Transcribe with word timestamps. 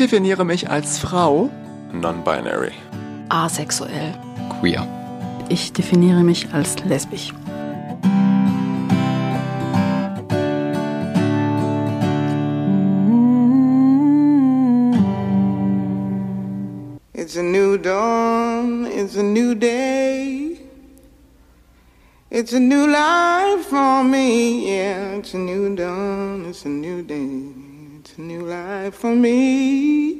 definiere 0.00 0.44
mich 0.44 0.68
als 0.70 0.98
Frau. 0.98 1.50
Non-binary. 1.92 2.72
Asexuell. 3.28 4.14
Queer. 4.58 4.86
Ich 5.50 5.72
definiere 5.72 6.22
mich 6.24 6.48
als 6.52 6.76
lesbisch. 6.84 7.32
It's 17.12 17.36
a 17.36 17.42
new 17.42 17.76
dawn, 17.76 18.86
it's 18.86 19.16
a 19.16 19.22
new 19.22 19.54
day. 19.54 20.58
It's 22.30 22.54
a 22.54 22.58
new 22.58 22.86
life 22.86 23.68
for 23.68 24.02
me, 24.02 24.66
yeah. 24.66 25.18
It's 25.18 25.34
a 25.34 25.38
new 25.38 25.76
dawn, 25.76 26.46
it's 26.48 26.64
a 26.64 26.68
new 26.68 27.02
day. 27.02 27.49
New 28.26 28.46
life 28.46 28.98
for 28.98 29.14
me. 29.14 30.16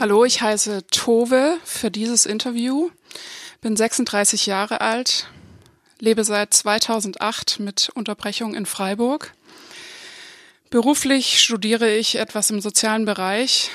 Hallo, 0.00 0.24
ich 0.24 0.40
heiße 0.40 0.86
Tove 0.90 1.58
für 1.64 1.90
dieses 1.90 2.26
Interview. 2.26 2.90
Bin 3.60 3.76
36 3.76 4.46
Jahre 4.46 4.80
alt, 4.80 5.28
lebe 5.98 6.24
seit 6.24 6.54
2008 6.54 7.58
mit 7.60 7.90
Unterbrechung 7.94 8.54
in 8.54 8.66
Freiburg. 8.66 9.34
Beruflich 10.70 11.40
studiere 11.40 11.90
ich 11.94 12.16
etwas 12.16 12.50
im 12.50 12.60
sozialen 12.60 13.04
Bereich. 13.04 13.70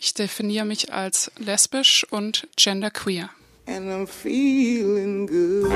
Ich 0.00 0.14
definiere 0.14 0.64
mich 0.64 0.92
als 0.92 1.30
lesbisch 1.38 2.06
und 2.10 2.48
genderqueer. 2.56 3.30
And 3.66 3.88
I'm 3.88 4.06
feeling 4.06 5.26
good. 5.26 5.70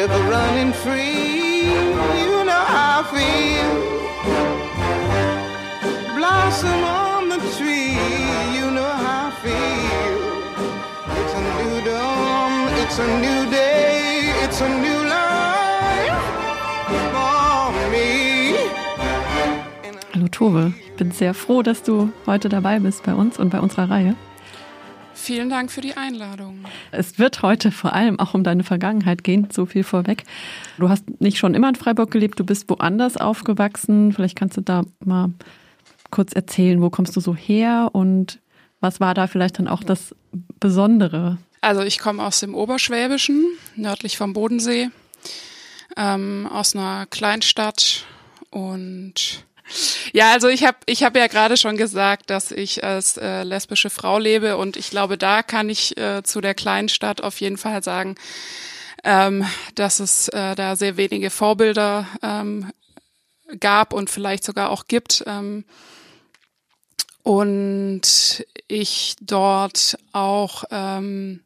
River 0.00 0.22
running 0.30 0.72
free, 0.72 1.64
you 2.24 2.44
know 2.48 2.64
how 2.74 3.00
I 3.00 3.08
feel. 3.12 3.72
Blossom 6.16 6.82
on 6.84 7.28
the 7.28 7.36
tree, 7.58 7.98
you 8.56 8.70
know 8.70 8.92
how 9.04 9.28
I 9.28 9.32
feel. 9.44 10.18
It's 11.20 11.34
a 11.34 11.42
new 11.58 11.76
dawn, 11.84 12.52
it's 12.82 12.98
a 12.98 13.08
new 13.24 13.50
day, 13.50 14.32
it's 14.42 14.60
a 14.62 14.68
new 14.70 15.00
life 15.04 16.24
for 17.12 17.72
me. 17.92 18.54
Hallo 20.14 20.28
Tove, 20.28 20.72
ich 20.82 20.92
bin 20.96 21.10
sehr 21.12 21.34
froh, 21.34 21.62
dass 21.62 21.82
du 21.82 22.10
heute 22.24 22.48
dabei 22.48 22.78
bist 22.78 23.02
bei 23.02 23.12
uns 23.12 23.38
und 23.38 23.50
bei 23.50 23.60
unserer 23.60 23.90
Reihe. 23.90 24.16
Vielen 25.30 25.48
Dank 25.48 25.70
für 25.70 25.80
die 25.80 25.96
Einladung. 25.96 26.64
Es 26.90 27.20
wird 27.20 27.42
heute 27.42 27.70
vor 27.70 27.92
allem 27.92 28.18
auch 28.18 28.34
um 28.34 28.42
deine 28.42 28.64
Vergangenheit 28.64 29.22
gehen, 29.22 29.46
so 29.52 29.64
viel 29.64 29.84
vorweg. 29.84 30.24
Du 30.76 30.88
hast 30.88 31.04
nicht 31.20 31.38
schon 31.38 31.54
immer 31.54 31.68
in 31.68 31.76
Freiburg 31.76 32.10
gelebt, 32.10 32.40
du 32.40 32.44
bist 32.44 32.68
woanders 32.68 33.16
aufgewachsen. 33.16 34.12
Vielleicht 34.12 34.36
kannst 34.36 34.56
du 34.56 34.60
da 34.60 34.82
mal 35.04 35.30
kurz 36.10 36.32
erzählen, 36.32 36.82
wo 36.82 36.90
kommst 36.90 37.14
du 37.14 37.20
so 37.20 37.36
her 37.36 37.90
und 37.92 38.40
was 38.80 38.98
war 38.98 39.14
da 39.14 39.28
vielleicht 39.28 39.60
dann 39.60 39.68
auch 39.68 39.84
das 39.84 40.16
Besondere? 40.58 41.38
Also 41.60 41.82
ich 41.82 42.00
komme 42.00 42.24
aus 42.24 42.40
dem 42.40 42.56
Oberschwäbischen, 42.56 43.44
nördlich 43.76 44.16
vom 44.16 44.32
Bodensee, 44.32 44.88
ähm, 45.96 46.48
aus 46.52 46.74
einer 46.74 47.06
Kleinstadt 47.06 48.04
und 48.50 49.44
ja, 50.12 50.32
also 50.32 50.48
ich 50.48 50.64
habe 50.64 50.78
ich 50.86 51.02
hab 51.02 51.16
ja 51.16 51.26
gerade 51.26 51.56
schon 51.56 51.76
gesagt, 51.76 52.30
dass 52.30 52.50
ich 52.50 52.84
als 52.84 53.16
äh, 53.16 53.42
lesbische 53.42 53.90
Frau 53.90 54.18
lebe 54.18 54.56
und 54.56 54.76
ich 54.76 54.90
glaube, 54.90 55.18
da 55.18 55.42
kann 55.42 55.68
ich 55.68 55.96
äh, 55.96 56.22
zu 56.22 56.40
der 56.40 56.54
Kleinstadt 56.54 57.22
auf 57.22 57.40
jeden 57.40 57.58
Fall 57.58 57.82
sagen, 57.82 58.16
ähm, 59.04 59.46
dass 59.74 60.00
es 60.00 60.28
äh, 60.28 60.54
da 60.54 60.76
sehr 60.76 60.96
wenige 60.96 61.30
Vorbilder 61.30 62.06
ähm, 62.22 62.70
gab 63.58 63.92
und 63.92 64.10
vielleicht 64.10 64.44
sogar 64.44 64.70
auch 64.70 64.86
gibt. 64.86 65.24
Ähm, 65.26 65.64
und 67.22 68.46
ich 68.68 69.16
dort 69.20 69.98
auch 70.12 70.64
ähm, 70.70 71.42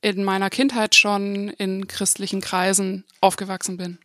in 0.00 0.24
meiner 0.24 0.50
Kindheit 0.50 0.94
schon 0.94 1.48
in 1.48 1.88
christlichen 1.88 2.40
Kreisen 2.40 3.04
aufgewachsen 3.20 3.76
bin. 3.76 3.98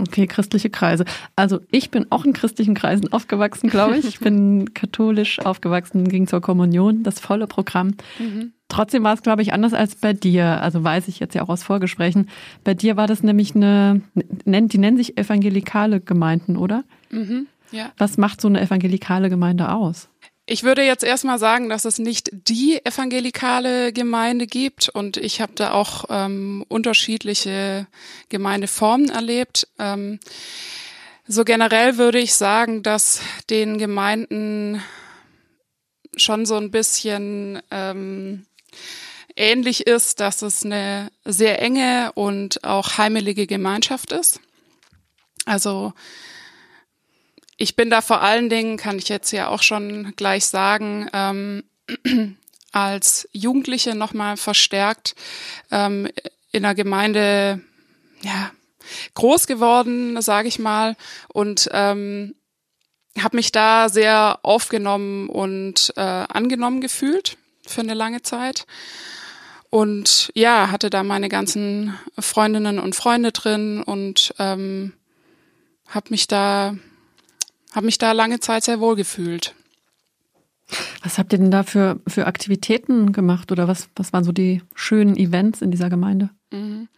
Okay, 0.00 0.26
christliche 0.26 0.70
Kreise. 0.70 1.04
Also 1.36 1.60
ich 1.70 1.90
bin 1.90 2.06
auch 2.10 2.24
in 2.24 2.32
christlichen 2.32 2.74
Kreisen 2.74 3.12
aufgewachsen, 3.12 3.68
glaube 3.70 3.96
ich. 3.96 4.06
Ich 4.06 4.18
bin 4.20 4.72
katholisch 4.74 5.38
aufgewachsen, 5.40 6.08
ging 6.08 6.26
zur 6.26 6.40
Kommunion, 6.40 7.02
das 7.02 7.20
volle 7.20 7.46
Programm. 7.46 7.94
Mhm. 8.18 8.52
Trotzdem 8.68 9.04
war 9.04 9.14
es, 9.14 9.22
glaube 9.22 9.42
ich, 9.42 9.52
anders 9.52 9.74
als 9.74 9.94
bei 9.94 10.12
dir. 10.12 10.60
Also 10.60 10.82
weiß 10.82 11.08
ich 11.08 11.20
jetzt 11.20 11.34
ja 11.34 11.42
auch 11.42 11.48
aus 11.48 11.62
Vorgesprächen. 11.62 12.28
Bei 12.64 12.74
dir 12.74 12.96
war 12.96 13.06
das 13.06 13.22
nämlich 13.22 13.54
eine, 13.54 14.02
die 14.14 14.78
nennen 14.78 14.96
sich 14.96 15.16
evangelikale 15.16 16.00
Gemeinden, 16.00 16.56
oder? 16.56 16.84
Mhm. 17.10 17.46
Ja. 17.70 17.92
Was 17.98 18.16
macht 18.16 18.40
so 18.40 18.48
eine 18.48 18.60
evangelikale 18.60 19.28
Gemeinde 19.28 19.72
aus? 19.72 20.08
Ich 20.48 20.62
würde 20.62 20.84
jetzt 20.84 21.02
erstmal 21.02 21.40
sagen, 21.40 21.68
dass 21.68 21.84
es 21.84 21.98
nicht 21.98 22.30
die 22.32 22.80
evangelikale 22.84 23.92
Gemeinde 23.92 24.46
gibt 24.46 24.88
und 24.88 25.16
ich 25.16 25.40
habe 25.40 25.52
da 25.56 25.72
auch 25.72 26.04
ähm, 26.08 26.64
unterschiedliche 26.68 27.88
Gemeindeformen 28.28 29.08
erlebt. 29.08 29.66
Ähm, 29.80 30.20
so 31.26 31.44
generell 31.44 31.98
würde 31.98 32.20
ich 32.20 32.34
sagen, 32.34 32.84
dass 32.84 33.20
den 33.50 33.78
Gemeinden 33.78 34.80
schon 36.16 36.46
so 36.46 36.54
ein 36.56 36.70
bisschen 36.70 37.60
ähm, 37.72 38.46
ähnlich 39.34 39.88
ist, 39.88 40.20
dass 40.20 40.42
es 40.42 40.64
eine 40.64 41.10
sehr 41.24 41.60
enge 41.60 42.12
und 42.14 42.62
auch 42.62 42.98
heimelige 42.98 43.48
Gemeinschaft 43.48 44.12
ist. 44.12 44.40
Also 45.44 45.92
ich 47.56 47.76
bin 47.76 47.90
da 47.90 48.00
vor 48.00 48.22
allen 48.22 48.48
Dingen, 48.48 48.76
kann 48.76 48.98
ich 48.98 49.08
jetzt 49.08 49.30
ja 49.32 49.48
auch 49.48 49.62
schon 49.62 50.14
gleich 50.16 50.46
sagen, 50.46 51.08
ähm, 51.12 51.64
als 52.72 53.28
Jugendliche 53.32 53.94
nochmal 53.94 54.36
verstärkt 54.36 55.14
ähm, 55.70 56.08
in 56.52 56.62
der 56.62 56.74
Gemeinde 56.74 57.60
ja, 58.22 58.50
groß 59.14 59.46
geworden, 59.46 60.20
sage 60.20 60.48
ich 60.48 60.58
mal, 60.58 60.96
und 61.28 61.68
ähm, 61.72 62.34
habe 63.18 63.36
mich 63.36 63.52
da 63.52 63.88
sehr 63.88 64.40
aufgenommen 64.42 65.28
und 65.28 65.92
äh, 65.96 66.00
angenommen 66.00 66.80
gefühlt 66.80 67.38
für 67.66 67.80
eine 67.80 67.94
lange 67.94 68.22
Zeit. 68.22 68.66
Und 69.70 70.30
ja, 70.34 70.70
hatte 70.70 70.90
da 70.90 71.02
meine 71.02 71.28
ganzen 71.28 71.98
Freundinnen 72.18 72.78
und 72.78 72.94
Freunde 72.94 73.32
drin 73.32 73.82
und 73.82 74.34
ähm, 74.38 74.92
habe 75.88 76.10
mich 76.10 76.28
da 76.28 76.76
habe 77.76 77.86
mich 77.86 77.98
da 77.98 78.12
lange 78.12 78.40
Zeit 78.40 78.64
sehr 78.64 78.80
wohl 78.80 78.96
gefühlt. 78.96 79.54
Was 81.02 81.18
habt 81.18 81.32
ihr 81.32 81.38
denn 81.38 81.50
da 81.50 81.62
für, 81.62 82.00
für 82.08 82.26
Aktivitäten 82.26 83.12
gemacht 83.12 83.52
oder 83.52 83.68
was, 83.68 83.88
was 83.94 84.12
waren 84.12 84.24
so 84.24 84.32
die 84.32 84.62
schönen 84.74 85.16
Events 85.16 85.60
in 85.60 85.70
dieser 85.70 85.90
Gemeinde? 85.90 86.30
Mhm. 86.50 86.88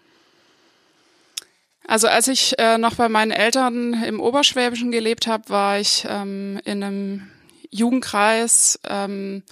Also 1.87 2.07
als 2.07 2.29
ich 2.29 2.59
äh, 2.59 2.79
noch 2.79 2.95
bei 2.95 3.09
meinen 3.09 3.33
Eltern 3.33 3.95
im 4.05 4.21
Oberschwäbischen 4.21 4.93
gelebt 4.93 5.27
habe, 5.27 5.49
war 5.49 5.81
ich 5.81 6.07
ähm, 6.09 6.61
in 6.65 6.83
einem 6.83 7.29
Jugendkreis, 7.71 8.79
ähm, 8.89 9.43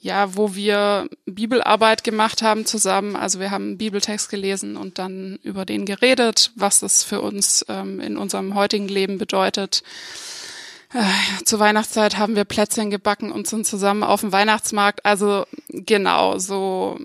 ja, 0.00 0.34
wo 0.34 0.54
wir 0.54 1.08
Bibelarbeit 1.26 2.04
gemacht 2.04 2.42
haben 2.42 2.66
zusammen. 2.66 3.16
Also 3.16 3.38
wir 3.38 3.50
haben 3.50 3.64
einen 3.64 3.78
Bibeltext 3.78 4.28
gelesen 4.28 4.76
und 4.76 4.98
dann 4.98 5.38
über 5.42 5.64
den 5.64 5.84
geredet, 5.84 6.52
was 6.56 6.80
das 6.80 7.04
für 7.04 7.20
uns 7.20 7.64
ähm, 7.68 8.00
in 8.00 8.16
unserem 8.16 8.54
heutigen 8.54 8.88
Leben 8.88 9.18
bedeutet. 9.18 9.82
Äh, 10.94 11.44
zur 11.44 11.58
Weihnachtszeit 11.58 12.16
haben 12.16 12.34
wir 12.34 12.44
Plätzchen 12.44 12.90
gebacken 12.90 13.30
und 13.30 13.46
sind 13.46 13.66
zusammen 13.66 14.02
auf 14.02 14.22
dem 14.22 14.32
Weihnachtsmarkt. 14.32 15.04
Also 15.04 15.44
genau, 15.68 16.38
so 16.38 16.98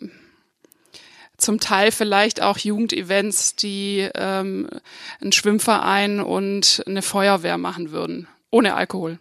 zum 1.38 1.60
Teil 1.60 1.92
vielleicht 1.92 2.42
auch 2.42 2.58
Jugendevents, 2.58 3.56
die 3.56 4.10
ähm, 4.16 4.70
einen 5.20 5.34
Schwimmverein 5.34 6.22
und 6.22 6.84
eine 6.88 7.02
Feuerwehr 7.02 7.58
machen 7.58 7.92
würden, 7.92 8.28
ohne 8.50 8.76
Alkohol. 8.76 9.20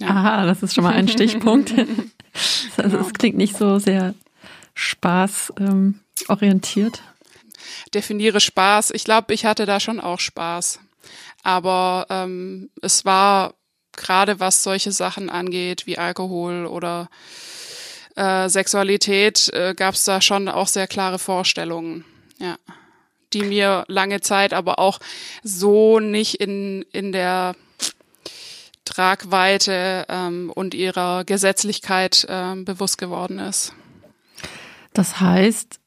Ja. 0.00 0.08
Aha, 0.08 0.46
das 0.46 0.62
ist 0.62 0.74
schon 0.74 0.84
mal 0.84 0.94
ein 0.94 1.08
Stichpunkt. 1.08 1.72
Das, 2.76 2.88
genau. 2.88 3.04
das 3.04 3.12
klingt 3.12 3.36
nicht 3.36 3.56
so 3.56 3.78
sehr 3.78 4.12
spaßorientiert. 4.74 6.98
Ähm, 6.98 7.90
Definiere 7.94 8.40
Spaß. 8.40 8.90
Ich 8.90 9.04
glaube, 9.04 9.32
ich 9.32 9.44
hatte 9.44 9.66
da 9.66 9.78
schon 9.78 10.00
auch 10.00 10.18
Spaß. 10.18 10.80
Aber 11.44 12.06
ähm, 12.10 12.70
es 12.82 13.04
war 13.04 13.54
gerade 13.96 14.40
was 14.40 14.62
solche 14.62 14.92
Sachen 14.92 15.30
angeht, 15.30 15.86
wie 15.86 15.98
Alkohol 15.98 16.66
oder 16.66 17.08
äh, 18.16 18.48
Sexualität, 18.48 19.52
äh, 19.52 19.74
gab 19.74 19.94
es 19.94 20.04
da 20.04 20.20
schon 20.20 20.48
auch 20.48 20.68
sehr 20.68 20.86
klare 20.86 21.18
Vorstellungen. 21.18 22.04
Ja 22.38 22.56
die 23.34 23.42
mir 23.42 23.84
lange 23.88 24.20
Zeit 24.20 24.54
aber 24.54 24.78
auch 24.78 25.00
so 25.42 25.98
nicht 26.00 26.36
in, 26.36 26.84
in 26.92 27.12
der 27.12 27.54
Tragweite 28.84 30.06
ähm, 30.08 30.50
und 30.54 30.74
ihrer 30.74 31.24
Gesetzlichkeit 31.24 32.26
ähm, 32.28 32.64
bewusst 32.64 32.98
geworden 32.98 33.38
ist. 33.38 33.74
Das 34.92 35.20
heißt, 35.20 35.80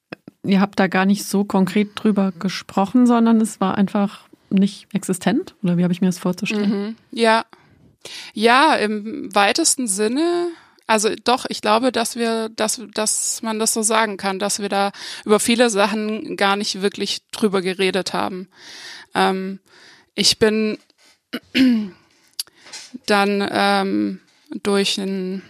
ihr 0.43 0.59
habt 0.59 0.79
da 0.79 0.87
gar 0.87 1.05
nicht 1.05 1.25
so 1.25 1.45
konkret 1.45 1.91
drüber 1.95 2.33
gesprochen, 2.37 3.07
sondern 3.07 3.39
es 3.39 3.61
war 3.61 3.77
einfach 3.77 4.27
nicht 4.49 4.87
existent? 4.93 5.55
Oder 5.63 5.77
wie 5.77 5.83
habe 5.83 5.93
ich 5.93 6.01
mir 6.01 6.07
das 6.07 6.19
vorzustellen? 6.19 6.69
Mhm. 6.69 6.95
Ja. 7.11 7.45
Ja, 8.33 8.75
im 8.75 9.33
weitesten 9.33 9.87
Sinne. 9.87 10.49
Also 10.85 11.09
doch, 11.23 11.45
ich 11.49 11.61
glaube, 11.61 11.91
dass 11.91 12.15
wir, 12.15 12.49
dass, 12.49 12.81
dass 12.93 13.41
man 13.41 13.59
das 13.59 13.73
so 13.73 13.81
sagen 13.81 14.15
kann, 14.17 14.39
dass 14.39 14.59
wir 14.59 14.69
da 14.69 14.91
über 15.25 15.39
viele 15.39 15.69
Sachen 15.69 16.37
gar 16.37 16.55
nicht 16.55 16.81
wirklich 16.81 17.21
drüber 17.31 17.61
geredet 17.61 18.13
haben. 18.13 18.47
Ähm, 19.13 19.59
ich 20.15 20.39
bin 20.39 20.77
dann 23.05 23.47
ähm, 23.51 24.21
durch, 24.63 24.97
ein, 24.97 25.41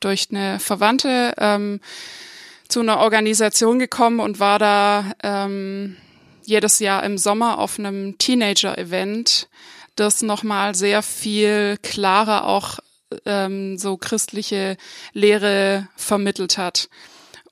durch 0.00 0.28
eine 0.30 0.60
Verwandte 0.60 1.34
ähm, 1.38 1.80
zu 2.68 2.80
einer 2.80 2.98
Organisation 2.98 3.78
gekommen 3.78 4.20
und 4.20 4.38
war 4.38 4.58
da 4.58 5.12
ähm, 5.22 5.96
jedes 6.44 6.78
Jahr 6.78 7.02
im 7.02 7.18
Sommer 7.18 7.58
auf 7.58 7.78
einem 7.78 8.18
Teenager-Event, 8.18 9.48
das 9.96 10.22
nochmal 10.22 10.74
sehr 10.74 11.02
viel 11.02 11.78
klarer 11.82 12.46
auch 12.46 12.78
ähm, 13.24 13.78
so 13.78 13.96
christliche 13.96 14.76
Lehre 15.12 15.88
vermittelt 15.96 16.58
hat. 16.58 16.88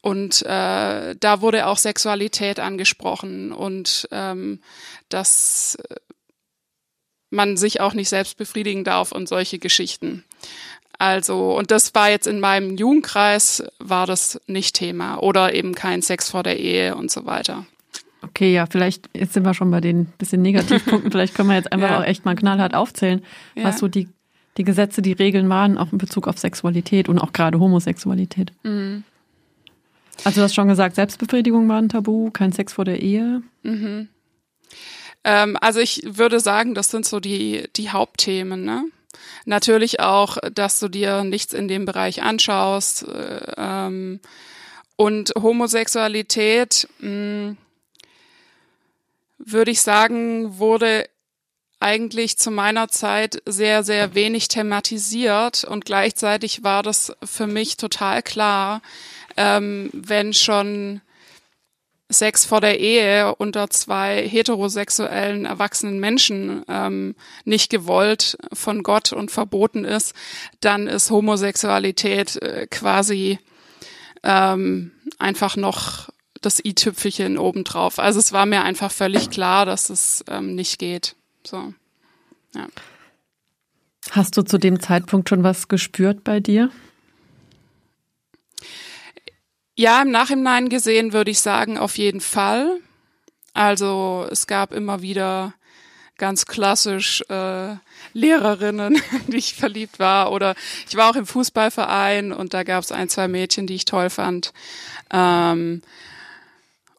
Und 0.00 0.42
äh, 0.42 1.16
da 1.18 1.40
wurde 1.40 1.66
auch 1.66 1.78
Sexualität 1.78 2.60
angesprochen 2.60 3.52
und 3.52 4.06
ähm, 4.10 4.60
dass 5.08 5.78
man 7.30 7.56
sich 7.56 7.80
auch 7.80 7.94
nicht 7.94 8.10
selbst 8.10 8.36
befriedigen 8.36 8.84
darf 8.84 9.12
und 9.12 9.28
solche 9.28 9.58
Geschichten. 9.58 10.24
Also, 10.98 11.56
und 11.56 11.70
das 11.70 11.94
war 11.94 12.10
jetzt 12.10 12.26
in 12.26 12.38
meinem 12.38 12.76
Jugendkreis, 12.76 13.64
war 13.78 14.06
das 14.06 14.40
nicht 14.46 14.76
Thema 14.76 15.16
oder 15.16 15.54
eben 15.54 15.74
kein 15.74 16.02
Sex 16.02 16.30
vor 16.30 16.42
der 16.42 16.60
Ehe 16.60 16.94
und 16.94 17.10
so 17.10 17.26
weiter. 17.26 17.66
Okay, 18.24 18.52
ja, 18.52 18.66
vielleicht, 18.66 19.08
jetzt 19.14 19.34
sind 19.34 19.44
wir 19.44 19.54
schon 19.54 19.70
bei 19.70 19.80
den 19.80 20.06
bisschen 20.18 20.42
Negativpunkten, 20.42 21.10
vielleicht 21.12 21.34
können 21.34 21.48
wir 21.48 21.56
jetzt 21.56 21.72
einfach 21.72 21.90
ja. 21.90 22.00
auch 22.00 22.04
echt 22.04 22.24
mal 22.24 22.34
knallhart 22.34 22.74
aufzählen, 22.74 23.22
ja. 23.54 23.64
was 23.64 23.78
so 23.78 23.88
die, 23.88 24.08
die 24.56 24.64
Gesetze, 24.64 25.02
die 25.02 25.12
Regeln 25.12 25.48
waren, 25.48 25.78
auch 25.78 25.92
in 25.92 25.98
Bezug 25.98 26.26
auf 26.28 26.38
Sexualität 26.38 27.08
und 27.08 27.18
auch 27.18 27.32
gerade 27.32 27.58
Homosexualität. 27.58 28.52
Mhm. 28.62 29.04
Also 30.22 30.40
du 30.40 30.44
hast 30.44 30.54
schon 30.54 30.68
gesagt, 30.68 30.94
Selbstbefriedigung 30.94 31.68
war 31.68 31.78
ein 31.78 31.88
Tabu, 31.88 32.30
kein 32.30 32.52
Sex 32.52 32.74
vor 32.74 32.84
der 32.84 33.02
Ehe. 33.02 33.42
Mhm. 33.62 34.08
Ähm, 35.24 35.56
also 35.60 35.80
ich 35.80 36.02
würde 36.04 36.40
sagen, 36.40 36.74
das 36.74 36.90
sind 36.90 37.04
so 37.04 37.18
die, 37.18 37.64
die 37.76 37.90
Hauptthemen, 37.90 38.64
ne? 38.64 38.84
Natürlich 39.46 40.00
auch, 40.00 40.38
dass 40.52 40.80
du 40.80 40.88
dir 40.88 41.24
nichts 41.24 41.52
in 41.52 41.68
dem 41.68 41.84
Bereich 41.84 42.22
anschaust. 42.22 43.06
Äh, 43.08 43.52
ähm, 43.56 44.20
und 44.96 45.32
Homosexualität, 45.36 46.88
mh, 47.00 47.08
hm, 47.08 47.56
würde 49.44 49.70
ich 49.70 49.80
sagen, 49.82 50.58
wurde 50.58 51.08
eigentlich 51.80 52.38
zu 52.38 52.50
meiner 52.50 52.88
Zeit 52.88 53.42
sehr, 53.44 53.82
sehr 53.82 54.14
wenig 54.14 54.48
thematisiert 54.48 55.64
und 55.64 55.84
gleichzeitig 55.84 56.62
war 56.62 56.82
das 56.82 57.12
für 57.22 57.46
mich 57.46 57.76
total 57.76 58.22
klar, 58.22 58.80
ähm, 59.36 59.90
wenn 59.92 60.32
schon 60.32 61.02
Sex 62.10 62.44
vor 62.44 62.60
der 62.60 62.80
Ehe 62.80 63.34
unter 63.34 63.70
zwei 63.70 64.26
heterosexuellen 64.26 65.46
erwachsenen 65.46 65.98
Menschen 66.00 66.64
ähm, 66.68 67.16
nicht 67.44 67.70
gewollt 67.70 68.38
von 68.52 68.82
Gott 68.82 69.12
und 69.12 69.30
verboten 69.30 69.84
ist, 69.84 70.14
dann 70.60 70.86
ist 70.86 71.10
Homosexualität 71.10 72.40
äh, 72.42 72.66
quasi 72.70 73.38
ähm, 74.22 74.92
einfach 75.18 75.56
noch 75.56 76.08
das 76.44 76.64
i-Tüpfelchen 76.64 77.38
obendrauf. 77.38 77.98
Also 77.98 78.18
es 78.18 78.32
war 78.32 78.46
mir 78.46 78.62
einfach 78.62 78.92
völlig 78.92 79.30
klar, 79.30 79.66
dass 79.66 79.90
es 79.90 80.24
ähm, 80.28 80.54
nicht 80.54 80.78
geht. 80.78 81.16
So, 81.44 81.74
ja. 82.54 82.66
Hast 84.10 84.36
du 84.36 84.42
zu 84.42 84.58
dem 84.58 84.80
Zeitpunkt 84.80 85.28
schon 85.28 85.42
was 85.42 85.68
gespürt 85.68 86.24
bei 86.24 86.40
dir? 86.40 86.70
Ja, 89.76 90.02
im 90.02 90.10
Nachhinein 90.10 90.68
gesehen 90.68 91.12
würde 91.12 91.30
ich 91.30 91.40
sagen, 91.40 91.78
auf 91.78 91.98
jeden 91.98 92.20
Fall. 92.20 92.78
Also 93.54 94.26
es 94.30 94.46
gab 94.46 94.72
immer 94.72 95.02
wieder 95.02 95.54
ganz 96.16 96.46
klassisch 96.46 97.22
äh, 97.28 97.76
Lehrerinnen, 98.12 99.00
die 99.26 99.36
ich 99.36 99.54
verliebt 99.54 99.98
war. 99.98 100.32
Oder 100.32 100.54
ich 100.88 100.96
war 100.96 101.10
auch 101.10 101.16
im 101.16 101.26
Fußballverein 101.26 102.32
und 102.32 102.54
da 102.54 102.62
gab 102.62 102.84
es 102.84 102.92
ein, 102.92 103.08
zwei 103.08 103.26
Mädchen, 103.26 103.66
die 103.66 103.74
ich 103.74 103.84
toll 103.84 104.10
fand. 104.10 104.52
Ähm, 105.12 105.82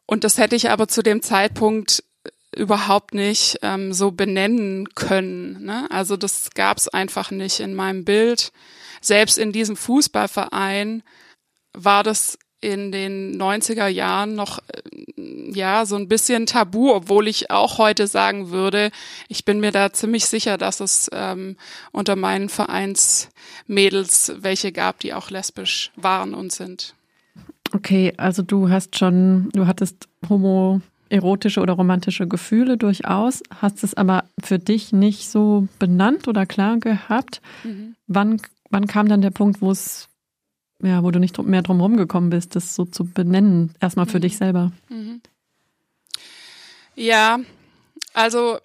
und 0.06 0.24
das 0.24 0.38
hätte 0.38 0.56
ich 0.56 0.70
aber 0.70 0.88
zu 0.88 1.02
dem 1.02 1.22
Zeitpunkt 1.22 2.02
überhaupt 2.54 3.14
nicht 3.14 3.58
ähm, 3.62 3.92
so 3.92 4.10
benennen 4.10 4.88
können. 4.94 5.64
Ne? 5.64 5.86
Also 5.90 6.16
das 6.16 6.50
gab 6.54 6.78
es 6.78 6.88
einfach 6.88 7.30
nicht 7.30 7.60
in 7.60 7.74
meinem 7.74 8.04
Bild. 8.04 8.50
Selbst 9.00 9.36
in 9.36 9.52
diesem 9.52 9.76
Fußballverein 9.76 11.02
war 11.74 12.02
das 12.02 12.38
in 12.62 12.90
den 12.90 13.40
90er 13.40 13.86
Jahren 13.86 14.34
noch 14.34 14.58
äh, 14.58 15.52
ja 15.52 15.84
so 15.84 15.96
ein 15.96 16.08
bisschen 16.08 16.46
tabu, 16.46 16.92
obwohl 16.92 17.28
ich 17.28 17.50
auch 17.50 17.78
heute 17.78 18.06
sagen 18.06 18.50
würde, 18.50 18.90
ich 19.28 19.44
bin 19.44 19.60
mir 19.60 19.70
da 19.70 19.92
ziemlich 19.92 20.26
sicher, 20.26 20.56
dass 20.56 20.80
es 20.80 21.10
ähm, 21.12 21.56
unter 21.92 22.16
meinen 22.16 22.48
Vereinsmädels 22.48 24.32
welche 24.38 24.72
gab, 24.72 24.98
die 24.98 25.14
auch 25.14 25.30
lesbisch 25.30 25.92
waren 25.94 26.34
und 26.34 26.50
sind. 26.50 26.95
Okay, 27.72 28.12
also 28.16 28.42
du 28.42 28.70
hast 28.70 28.96
schon, 28.96 29.50
du 29.52 29.66
hattest 29.66 30.08
homoerotische 30.28 31.60
oder 31.60 31.74
romantische 31.74 32.26
Gefühle 32.26 32.76
durchaus, 32.76 33.42
hast 33.60 33.84
es 33.84 33.94
aber 33.94 34.24
für 34.42 34.58
dich 34.58 34.92
nicht 34.92 35.28
so 35.28 35.68
benannt 35.78 36.28
oder 36.28 36.46
klar 36.46 36.78
gehabt. 36.78 37.40
Mhm. 37.64 37.96
Wann, 38.06 38.40
wann 38.70 38.86
kam 38.86 39.08
dann 39.08 39.22
der 39.22 39.30
Punkt, 39.30 39.60
wo 39.60 39.70
es, 39.70 40.08
ja, 40.82 41.02
wo 41.02 41.10
du 41.10 41.18
nicht 41.18 41.38
mehr 41.42 41.62
drum 41.62 41.80
rumgekommen 41.80 42.30
bist, 42.30 42.56
das 42.56 42.74
so 42.74 42.84
zu 42.84 43.04
benennen, 43.04 43.74
erstmal 43.80 44.06
für 44.06 44.18
mhm. 44.18 44.22
dich 44.22 44.36
selber? 44.36 44.72
Mhm. 44.88 45.20
Ja, 46.94 47.38
also 48.14 48.58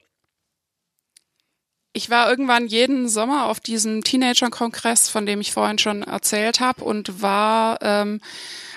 ich 1.94 2.10
war 2.10 2.30
irgendwann 2.30 2.68
jeden 2.68 3.10
Sommer 3.10 3.48
auf 3.48 3.60
diesem 3.60 4.04
Teenager-Kongress, 4.04 5.10
von 5.10 5.26
dem 5.26 5.42
ich 5.42 5.52
vorhin 5.52 5.78
schon 5.78 6.04
erzählt 6.04 6.62
habe, 6.62 6.84
und 6.84 7.22
war 7.22 7.80
ähm, 7.82 8.22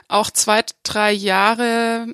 auch 0.08 0.30
zwei, 0.30 0.62
drei 0.82 1.12
Jahre 1.12 2.06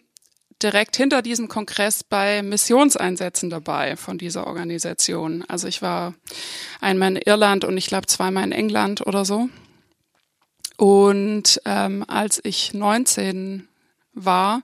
direkt 0.62 0.97
hinter 0.97 1.23
diesem 1.23 1.49
Kongress 1.49 2.04
bei 2.04 2.42
Missionseinsätzen 2.42 3.50
dabei 3.50 3.97
von 3.97 4.18
dieser 4.18 4.47
Organisation. 4.47 5.44
Also 5.49 5.68
ich 5.68 5.80
war 5.80 6.14
einmal 6.80 7.16
in 7.16 7.23
Irland 7.25 7.64
und 7.64 7.76
ich 7.76 7.87
glaube 7.87 8.06
zweimal 8.06 8.44
in 8.44 8.52
England 8.52 9.06
oder 9.06 9.25
so. 9.25 9.49
Und 10.76 11.61
ähm, 11.64 12.04
als 12.09 12.40
ich 12.42 12.75
19 12.75 13.68
war, 14.12 14.62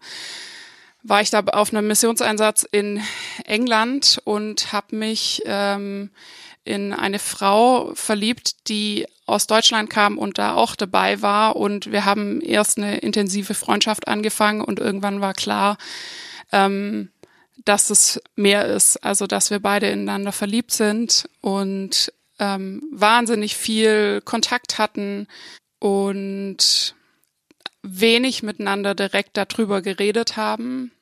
war 1.03 1.21
ich 1.21 1.31
da 1.31 1.41
auf 1.41 1.73
einem 1.73 1.87
Missionseinsatz 1.87 2.67
in 2.71 3.03
England 3.45 4.21
und 4.25 4.73
habe 4.73 4.97
mich 4.97 5.43
ähm, 5.47 6.11
in 6.67 6.93
eine 6.93 7.19
Frau 7.19 7.93
verliebt, 7.95 8.69
die 8.69 9.07
aus 9.27 9.47
Deutschland 9.47 9.91
kam 9.91 10.19
und 10.19 10.39
da 10.39 10.55
auch 10.55 10.77
dabei 10.77 11.23
war. 11.23 11.57
Und 11.57 11.91
wir 11.93 12.05
haben 12.05 12.41
erst 12.41 12.79
eine 12.79 12.99
intensive 12.99 13.55
Freundschaft 13.55 14.09
angefangen 14.09 14.61
und 14.61 14.79
irgendwann 14.79 15.21
war 15.21 15.35
klar, 15.35 15.79
ähm, 16.53 17.11
dass 17.65 17.91
es 17.91 18.21
mehr 18.35 18.67
ist. 18.67 19.03
Also 19.05 19.27
dass 19.27 19.51
wir 19.51 19.61
beide 19.61 19.89
ineinander 19.89 20.33
verliebt 20.33 20.73
sind 20.73 21.29
und 21.41 22.13
ähm, 22.39 22.83
wahnsinnig 22.93 23.57
viel 23.57 24.21
Kontakt 24.25 24.79
hatten 24.79 25.27
und 25.79 26.95
wenig 27.83 28.43
miteinander 28.43 28.95
direkt 28.95 29.37
darüber 29.37 29.83
geredet 29.83 30.37
haben. 30.37 30.93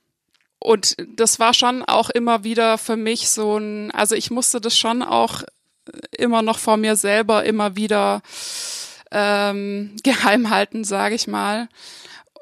Und 0.58 0.96
das 1.16 1.38
war 1.38 1.52
schon 1.52 1.82
auch 1.82 2.08
immer 2.08 2.42
wieder 2.42 2.78
für 2.78 2.96
mich 2.96 3.28
so 3.28 3.58
ein, 3.58 3.90
also 3.90 4.14
ich 4.14 4.30
musste 4.30 4.62
das 4.62 4.78
schon 4.78 5.02
auch 5.02 5.42
immer 6.16 6.42
noch 6.42 6.58
vor 6.58 6.76
mir 6.76 6.96
selber 6.96 7.44
immer 7.44 7.76
wieder 7.76 8.22
ähm, 9.10 9.96
geheim 10.02 10.50
halten, 10.50 10.84
sage 10.84 11.14
ich 11.14 11.26
mal. 11.26 11.68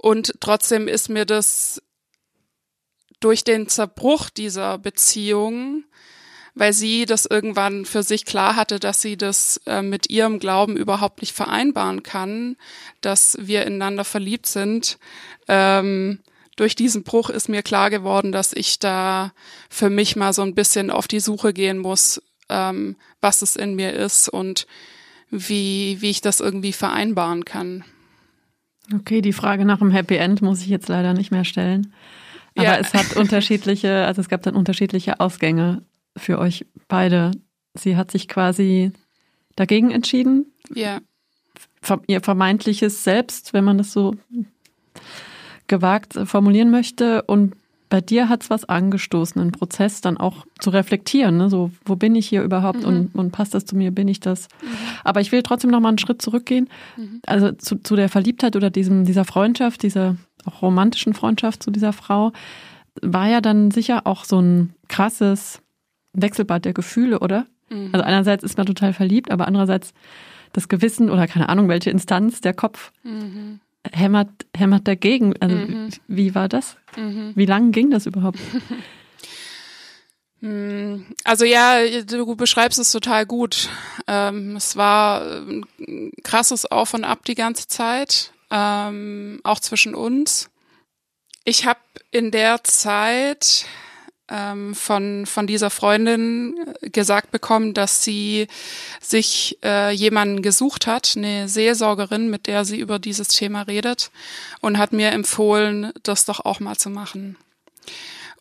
Und 0.01 0.35
trotzdem 0.41 0.89
ist 0.89 1.09
mir 1.09 1.25
das 1.25 1.81
durch 3.21 3.45
den 3.45 3.69
Zerbruch 3.69 4.31
dieser 4.31 4.79
Beziehung, 4.79 5.85
weil 6.55 6.73
sie 6.73 7.07
das 7.07 7.25
irgendwann 7.25 7.85
für 7.85 8.03
sich 8.03 8.25
klar 8.25 8.57
hatte, 8.57 8.79
dass 8.79 9.01
sie 9.01 9.17
das 9.17 9.61
äh, 9.67 9.81
mit 9.81 10.11
ihrem 10.11 10.39
Glauben 10.39 10.77
überhaupt 10.77 11.21
nicht 11.21 11.35
vereinbaren 11.35 12.03
kann, 12.03 12.57
dass 13.01 13.37
wir 13.41 13.65
ineinander 13.65 14.05
verliebt 14.05 14.47
sind. 14.47 14.99
Ähm, 15.49 16.21
durch 16.57 16.77
diesen 16.77 17.05
Bruch 17.05 17.31
ist 17.31 17.49
mir 17.49 17.63
klar 17.63 17.89
geworden, 17.89 18.33
dass 18.33 18.53
ich 18.53 18.79
da 18.79 19.33
für 19.71 19.89
mich 19.89 20.17
mal 20.17 20.33
so 20.33 20.43
ein 20.43 20.55
bisschen 20.55 20.91
auf 20.91 21.09
die 21.09 21.21
Suche 21.21 21.53
gehen 21.53 21.79
muss, 21.79 22.21
ähm, 22.51 22.97
was 23.23 23.41
es 23.41 23.57
in 23.57 23.75
mir 23.75 23.95
ist 23.95 24.29
und 24.29 24.67
wie, 25.31 25.97
wie 26.01 26.11
ich 26.11 26.21
das 26.21 26.41
irgendwie 26.41 26.73
vereinbaren 26.73 27.47
kann. 27.47 27.85
Okay, 28.95 29.23
die 29.23 29.33
Frage 29.33 29.65
nach 29.65 29.79
dem 29.79 29.91
Happy 29.91 30.17
End 30.17 30.43
muss 30.43 30.61
ich 30.61 30.69
jetzt 30.69 30.89
leider 30.89 31.15
nicht 31.15 31.31
mehr 31.31 31.45
stellen. 31.45 31.95
Aber 32.55 32.65
ja. 32.65 32.77
es 32.77 32.93
hat 32.93 33.17
unterschiedliche, 33.17 34.05
also 34.05 34.21
es 34.21 34.29
gab 34.29 34.43
dann 34.43 34.55
unterschiedliche 34.55 35.21
Ausgänge 35.21 35.83
für 36.17 36.39
euch 36.39 36.67
beide. 36.89 37.31
Sie 37.75 37.97
hat 37.97 38.11
sich 38.11 38.29
quasi 38.29 38.93
dagegen 39.57 39.91
entschieden. 39.91 40.53
Ja. 40.75 41.01
Ihr 42.07 42.21
vermeintliches 42.21 43.05
Selbst, 43.05 43.55
wenn 43.55 43.65
man 43.65 43.79
das 43.79 43.93
so 43.93 44.15
gewagt 45.67 46.19
formulieren 46.25 46.71
möchte. 46.71 47.23
Und 47.23 47.55
bei 47.93 48.01
dir 48.01 48.31
hat 48.31 48.43
es 48.43 48.49
was 48.49 48.65
angestoßen, 48.65 49.39
einen 49.39 49.53
Prozess 49.53 50.01
dann 50.01 50.17
auch 50.17 50.47
zu 50.59 50.71
reflektieren. 50.71 51.37
Ne? 51.37 51.51
So, 51.51 51.73
wo 51.85 51.95
bin 51.95 52.15
ich 52.15 52.27
hier 52.27 52.43
überhaupt 52.43 52.81
mhm. 52.81 52.87
und, 52.87 53.15
und 53.15 53.33
passt 53.33 53.53
das 53.53 53.67
zu 53.67 53.77
mir, 53.77 53.91
bin 53.91 54.09
ich 54.09 54.19
das? 54.19 54.49
Mhm. 54.63 54.69
Aber 55.05 55.21
ich 55.21 55.31
will 55.31 55.43
trotzdem 55.43 55.71
noch 55.71 55.81
mal 55.81 55.91
einen 55.91 55.99
Schritt 55.99 56.23
zurückgehen. 56.23 56.71
Mhm. 56.97 57.21
Also 57.27 57.53
zu, 57.53 57.83
zu 57.83 57.95
der 57.95 58.09
Verliebtheit 58.09 58.57
oder 58.57 58.71
diesem, 58.71 59.05
dieser 59.05 59.27
Freundschaft, 59.27 59.83
dieser 59.83 60.17
auch 60.47 60.63
romantischen 60.63 61.13
Freundschaft 61.13 61.63
zu 61.63 61.71
dieser 61.71 61.93
Frau, 61.93 62.33
war 63.03 63.29
ja 63.29 63.43
dann 63.43 63.71
sicher 63.71 64.07
auch 64.07 64.25
so 64.25 64.41
ein 64.41 64.75
krasses 64.89 65.61
Wechselbad 66.15 66.65
der 66.65 66.73
Gefühle, 66.73 67.21
oder? 67.21 67.45
Mhm. 67.69 67.91
Also 67.93 68.07
einerseits 68.07 68.43
ist 68.43 68.57
man 68.57 68.65
total 68.65 68.95
verliebt, 68.95 69.31
aber 69.31 69.47
andererseits 69.47 69.93
das 70.55 70.69
Gewissen 70.69 71.11
oder 71.11 71.27
keine 71.27 71.51
Ahnung, 71.51 71.69
welche 71.69 71.91
Instanz, 71.91 72.41
der 72.41 72.55
Kopf 72.55 72.91
mhm 73.03 73.61
hämmert, 73.91 74.31
hämmert 74.57 74.87
dagegen. 74.87 75.35
Also 75.41 75.57
mhm. 75.57 75.89
wie 76.09 76.35
war 76.35 76.49
das? 76.49 76.77
Mhm. 76.97 77.33
Wie 77.35 77.47
lange 77.47 77.71
ging 77.71 77.91
das 77.91 78.07
überhaupt? 78.07 78.39
Hm, 80.43 81.07
also 81.23 81.45
ja, 81.45 81.79
du 82.03 82.35
beschreibst 82.35 82.81
es 82.81 82.91
total 82.91 83.27
gut. 83.27 83.69
Ähm, 84.09 84.57
es 84.57 84.77
war 84.77 85.23
ein 85.23 85.65
krasses 86.25 86.67
Auf 86.67 86.95
und 86.95 87.05
Ab 87.05 87.25
die 87.25 87.37
ganze 87.37 87.69
Zeit, 87.69 88.33
ähm, 88.51 89.41
auch 89.45 89.61
zwischen 89.61 89.95
uns. 89.95 90.51
Ich 91.45 91.65
habe 91.65 91.79
in 92.11 92.33
der 92.33 92.65
Zeit 92.65 93.67
ähm, 94.33 94.75
von, 94.75 95.27
von 95.27 95.47
dieser 95.47 95.69
Freundin 95.69 96.55
gesagt 96.81 97.31
bekommen, 97.31 97.75
dass 97.75 98.03
sie 98.03 98.47
sich 99.01 99.59
äh, 99.63 99.93
jemanden 99.93 100.43
gesucht 100.43 100.87
hat, 100.87 101.15
eine 101.17 101.49
Seelsorgerin, 101.49 102.31
mit 102.31 102.47
der 102.47 102.65
sie 102.65 102.81
über 102.81 102.99
dieses 102.99 103.29
Thema 103.29 103.63
redet 103.63 104.11
und 104.61 104.79
hat 104.79 104.93
mir 104.93 105.11
empfohlen, 105.11 105.93
das 106.03 106.25
doch 106.25 106.41
auch 106.45 106.61
mal 106.61 106.77
zu 106.77 106.89
machen. 106.89 107.37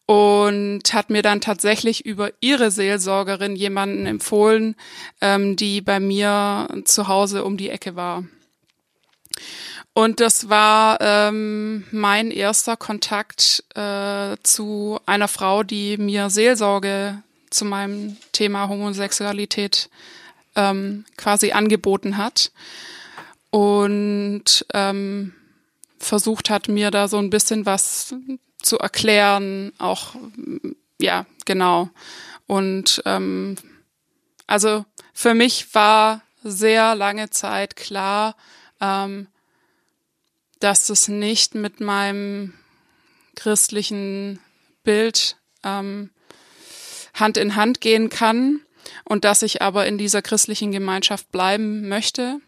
Und 0.06 0.94
hat 0.94 1.10
mir 1.10 1.22
dann 1.22 1.42
tatsächlich 1.42 2.06
über 2.06 2.32
ihre 2.40 2.72
Seelsorgerin 2.72 3.56
jemanden 3.56 4.06
empfohlen, 4.06 4.76
ähm, 5.20 5.56
die 5.56 5.82
bei 5.82 6.00
mir 6.00 6.68
zu 6.86 7.08
Hause 7.08 7.44
um 7.44 7.58
die 7.58 7.70
Ecke 7.70 7.96
war. 7.96 8.24
Und 9.94 10.22
das 10.22 10.48
war 10.48 11.00
ähm, 11.02 11.86
mein 11.92 12.32
erster 12.32 12.78
Kontakt 12.78 13.64
äh, 13.76 14.38
zu 14.44 15.00
einer 15.06 15.28
Frau, 15.28 15.64
die 15.64 15.98
mir 15.98 16.30
Seelsorge 16.30 17.22
zu 17.50 17.66
meinem 17.66 18.16
Thema 18.32 18.70
Homosexualität 18.70 19.90
ähm, 20.56 21.06
quasi 21.18 21.52
angeboten 21.52 22.18
hat 22.18 22.52
und 23.50 24.66
ähm, 24.74 25.34
versucht 26.00 26.50
hat, 26.50 26.70
mir 26.70 26.90
da 26.90 27.10
so 27.10 27.18
ein 27.18 27.30
bisschen 27.30 27.66
was 27.66 28.16
zu 28.62 28.80
erklären, 28.80 29.74
auch 29.78 30.16
ja 31.00 31.26
genau. 31.46 31.90
Und 32.48 33.02
ähm, 33.06 33.58
also 34.48 34.86
für 35.14 35.34
mich 35.34 35.74
war 35.76 36.22
sehr 36.44 36.96
lange 36.96 37.30
Zeit 37.30 37.76
klar, 37.76 38.36
ähm, 38.80 39.28
dass 40.62 40.90
es 40.90 41.08
nicht 41.08 41.56
mit 41.56 41.82
meinem 41.82 42.54
christlichen 43.36 44.40
Bild 44.84 45.38
ähm, 45.64 46.12
Hand 47.14 47.38
in 47.38 47.56
Hand 47.56 47.82
gehen 47.82 48.10
kann 48.10 48.62
und 49.04 49.26
dass 49.26 49.42
ich 49.42 49.62
aber 49.62 49.86
in 49.86 49.98
dieser 49.98 50.22
christlichen 50.22 50.72
Gemeinschaft 50.72 51.32
bleiben 51.32 51.90
möchte. 51.90 52.40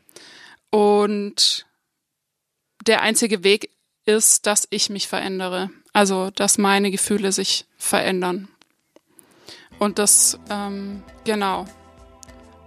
Und 0.70 1.65
der 2.88 3.01
einzige 3.01 3.43
Weg 3.43 3.70
ist, 4.05 4.46
dass 4.46 4.67
ich 4.70 4.89
mich 4.89 5.08
verändere. 5.08 5.70
Also, 5.91 6.32
dass 6.32 6.58
meine 6.58 6.91
Gefühle 6.91 7.32
sich 7.32 7.65
verändern. 7.77 8.48
Und 9.79 10.00
das, 10.00 10.39
ähm, 10.50 11.03
genau, 11.24 11.65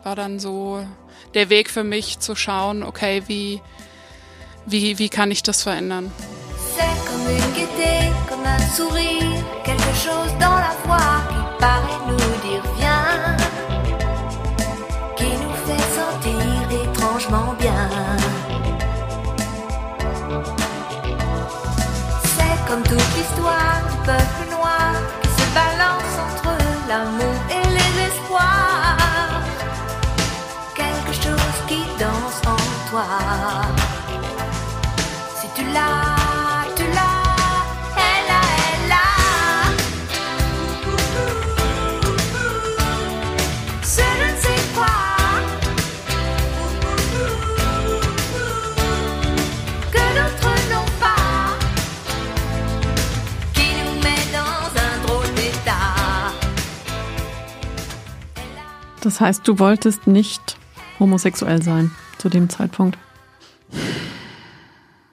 war 0.02 0.16
dann 0.16 0.38
so 0.38 0.86
der 1.34 1.50
Weg 1.50 1.70
für 1.70 1.84
mich 1.84 2.18
zu 2.18 2.36
schauen, 2.36 2.82
okay, 2.82 3.22
wie, 3.26 3.60
C'est 6.74 6.96
comme 7.06 7.26
une 7.30 7.52
gaieté, 7.54 8.10
comme 8.28 8.44
un 8.44 8.58
sourire, 8.74 9.44
quelque 9.64 9.94
chose 9.94 10.32
dans 10.40 10.56
la 10.66 10.74
voix 10.84 11.22
qui 11.28 11.40
paraît 11.60 12.02
nous 12.08 12.16
dire 12.16 12.64
bien, 12.76 13.36
qui 15.16 15.30
nous 15.42 15.56
fait 15.66 15.84
sentir 15.98 16.40
étrangement 16.82 17.54
bien. 17.60 17.88
C'est 22.34 22.58
comme 22.68 22.82
toute 22.82 23.10
l'histoire 23.16 23.78
du 23.88 23.96
peuple 24.04 24.50
noir 24.50 24.92
qui 25.22 25.28
se 25.28 25.46
balance 25.54 26.14
entre 26.26 26.52
l'amour. 26.88 27.35
Das 59.06 59.20
heißt, 59.20 59.46
du 59.46 59.60
wolltest 59.60 60.08
nicht 60.08 60.56
homosexuell 60.98 61.62
sein 61.62 61.92
zu 62.18 62.28
dem 62.28 62.50
Zeitpunkt. 62.50 62.98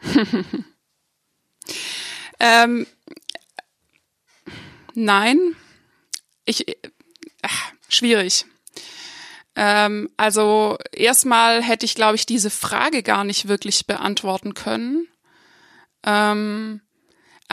ähm, 2.39 2.87
nein, 4.95 5.37
ich 6.43 6.65
ach, 7.43 7.71
schwierig. 7.87 8.47
Ähm, 9.55 10.09
also 10.17 10.79
erstmal 10.91 11.61
hätte 11.61 11.85
ich, 11.85 11.93
glaube 11.93 12.15
ich, 12.15 12.25
diese 12.25 12.49
Frage 12.49 13.03
gar 13.03 13.23
nicht 13.23 13.47
wirklich 13.47 13.85
beantworten 13.85 14.55
können. 14.55 15.07
Ähm, 16.03 16.81